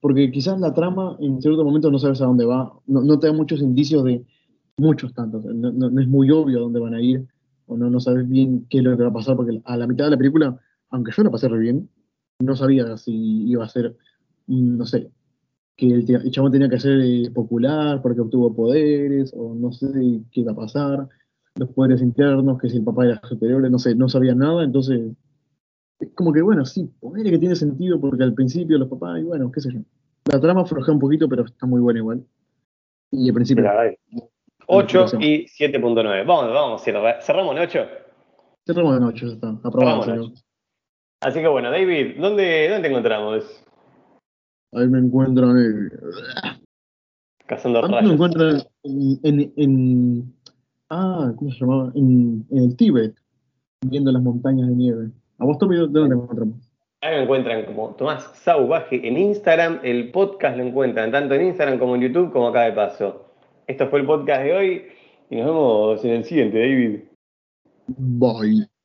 Porque 0.00 0.30
quizás 0.30 0.58
la 0.60 0.74
trama 0.74 1.16
en 1.20 1.40
cierto 1.40 1.64
momento 1.64 1.90
no 1.90 1.98
sabes 1.98 2.20
a 2.20 2.26
dónde 2.26 2.44
va, 2.44 2.72
no, 2.86 3.18
te 3.18 3.28
da 3.28 3.32
muchos 3.32 3.60
indicios 3.60 4.04
de 4.04 4.24
muchos 4.76 5.14
tantos, 5.14 5.44
no, 5.44 6.00
es 6.00 6.08
muy 6.08 6.30
obvio 6.30 6.58
a 6.58 6.60
dónde 6.62 6.80
van 6.80 6.94
a 6.94 7.00
ir, 7.00 7.26
o 7.66 7.76
no, 7.76 7.88
no 7.88 7.98
sabes 8.00 8.28
bien 8.28 8.66
qué 8.68 8.78
es 8.78 8.84
lo 8.84 8.96
que 8.96 9.02
va 9.02 9.08
a 9.08 9.14
pasar, 9.14 9.36
porque 9.36 9.60
a 9.64 9.76
la 9.76 9.86
mitad 9.86 10.04
de 10.04 10.10
la 10.10 10.18
película, 10.18 10.60
aunque 10.90 11.12
yo 11.16 11.22
la 11.22 11.30
pasé 11.30 11.48
re 11.48 11.58
bien, 11.58 11.88
no 12.38 12.54
sabía 12.54 12.96
si 12.96 13.48
iba 13.48 13.64
a 13.64 13.68
ser, 13.68 13.96
no 14.46 14.84
sé, 14.84 15.10
que 15.76 15.86
el, 15.86 16.10
el 16.10 16.30
chabón 16.30 16.52
tenía 16.52 16.68
que 16.68 16.80
ser 16.80 17.00
eh, 17.00 17.30
popular 17.30 18.00
porque 18.02 18.20
obtuvo 18.20 18.54
poderes, 18.54 19.32
o 19.36 19.54
no 19.54 19.72
sé 19.72 19.88
qué 20.30 20.40
iba 20.40 20.52
a 20.52 20.56
pasar, 20.56 21.08
los 21.56 21.70
poderes 21.70 22.02
internos, 22.02 22.58
que 22.60 22.68
si 22.68 22.78
el 22.78 22.84
papá 22.84 23.06
era 23.06 23.20
superior, 23.24 23.68
no 23.70 23.78
sé, 23.78 23.94
no 23.94 24.08
sabía 24.08 24.34
nada, 24.34 24.64
entonces 24.64 25.12
es 25.98 26.08
como 26.14 26.32
que 26.32 26.42
bueno, 26.42 26.64
sí, 26.64 26.90
ponele 27.00 27.30
que 27.30 27.38
tiene 27.38 27.56
sentido 27.56 28.00
porque 28.00 28.22
al 28.22 28.34
principio 28.34 28.78
los 28.78 28.88
papás, 28.88 29.20
y 29.20 29.24
bueno, 29.24 29.50
qué 29.50 29.60
sé 29.60 29.72
yo. 29.72 29.80
La 30.30 30.40
trama 30.40 30.64
flojea 30.64 30.92
un 30.92 31.00
poquito, 31.00 31.28
pero 31.28 31.44
está 31.44 31.66
muy 31.66 31.80
buena 31.80 32.00
igual. 32.00 32.24
Y 33.12 33.28
al 33.28 33.34
principio. 33.34 33.64
8 34.66 35.06
y 35.20 35.46
7.9. 35.46 36.26
Vamos, 36.26 36.52
vamos, 36.52 36.82
cerramos 36.82 37.56
en 37.56 37.62
8. 37.62 37.78
Cerramos 38.66 38.96
en 38.96 39.04
8, 39.04 39.26
ya 39.26 39.32
está. 39.34 39.60
Aprobado. 39.62 40.32
Así 41.20 41.40
que 41.40 41.48
bueno, 41.48 41.70
David, 41.70 42.16
¿dónde, 42.20 42.68
dónde 42.68 42.82
te 42.82 42.88
encontramos? 42.88 43.64
Ahí 44.72 44.88
me 44.88 44.98
encuentran 44.98 45.56
en... 45.56 45.90
Cazando 47.46 47.80
rayos. 47.80 48.02
me 48.02 48.14
encuentran 48.14 48.62
en, 48.82 49.52
en, 49.56 50.35
Ah, 50.90 51.32
¿cómo 51.36 51.50
se 51.50 51.58
llamaba? 51.58 51.92
En, 51.94 52.46
en, 52.50 52.58
el 52.58 52.76
Tíbet, 52.76 53.14
viendo 53.86 54.12
las 54.12 54.22
montañas 54.22 54.68
de 54.68 54.74
nieve. 54.74 55.10
¿A 55.38 55.44
vos, 55.44 55.58
Tommy, 55.58 55.76
dónde 55.76 56.08
te 56.08 56.14
encontramos? 56.14 56.70
Ahí 57.02 57.16
me 57.16 57.22
encuentran 57.24 57.64
como 57.66 57.90
Tomás 57.90 58.24
Sauvaje 58.34 59.06
en 59.06 59.16
Instagram. 59.16 59.80
El 59.82 60.10
podcast 60.10 60.56
lo 60.56 60.64
encuentran 60.64 61.10
tanto 61.10 61.34
en 61.34 61.46
Instagram 61.46 61.78
como 61.78 61.94
en 61.94 62.02
YouTube, 62.02 62.32
como 62.32 62.48
acá 62.48 62.62
de 62.62 62.72
paso. 62.72 63.26
Esto 63.66 63.88
fue 63.88 64.00
el 64.00 64.06
podcast 64.06 64.42
de 64.42 64.54
hoy 64.54 64.82
y 65.28 65.36
nos 65.36 65.46
vemos 65.46 66.04
en 66.04 66.10
el 66.12 66.24
siguiente, 66.24 66.58
David. 66.58 67.00
Bye. 67.88 68.75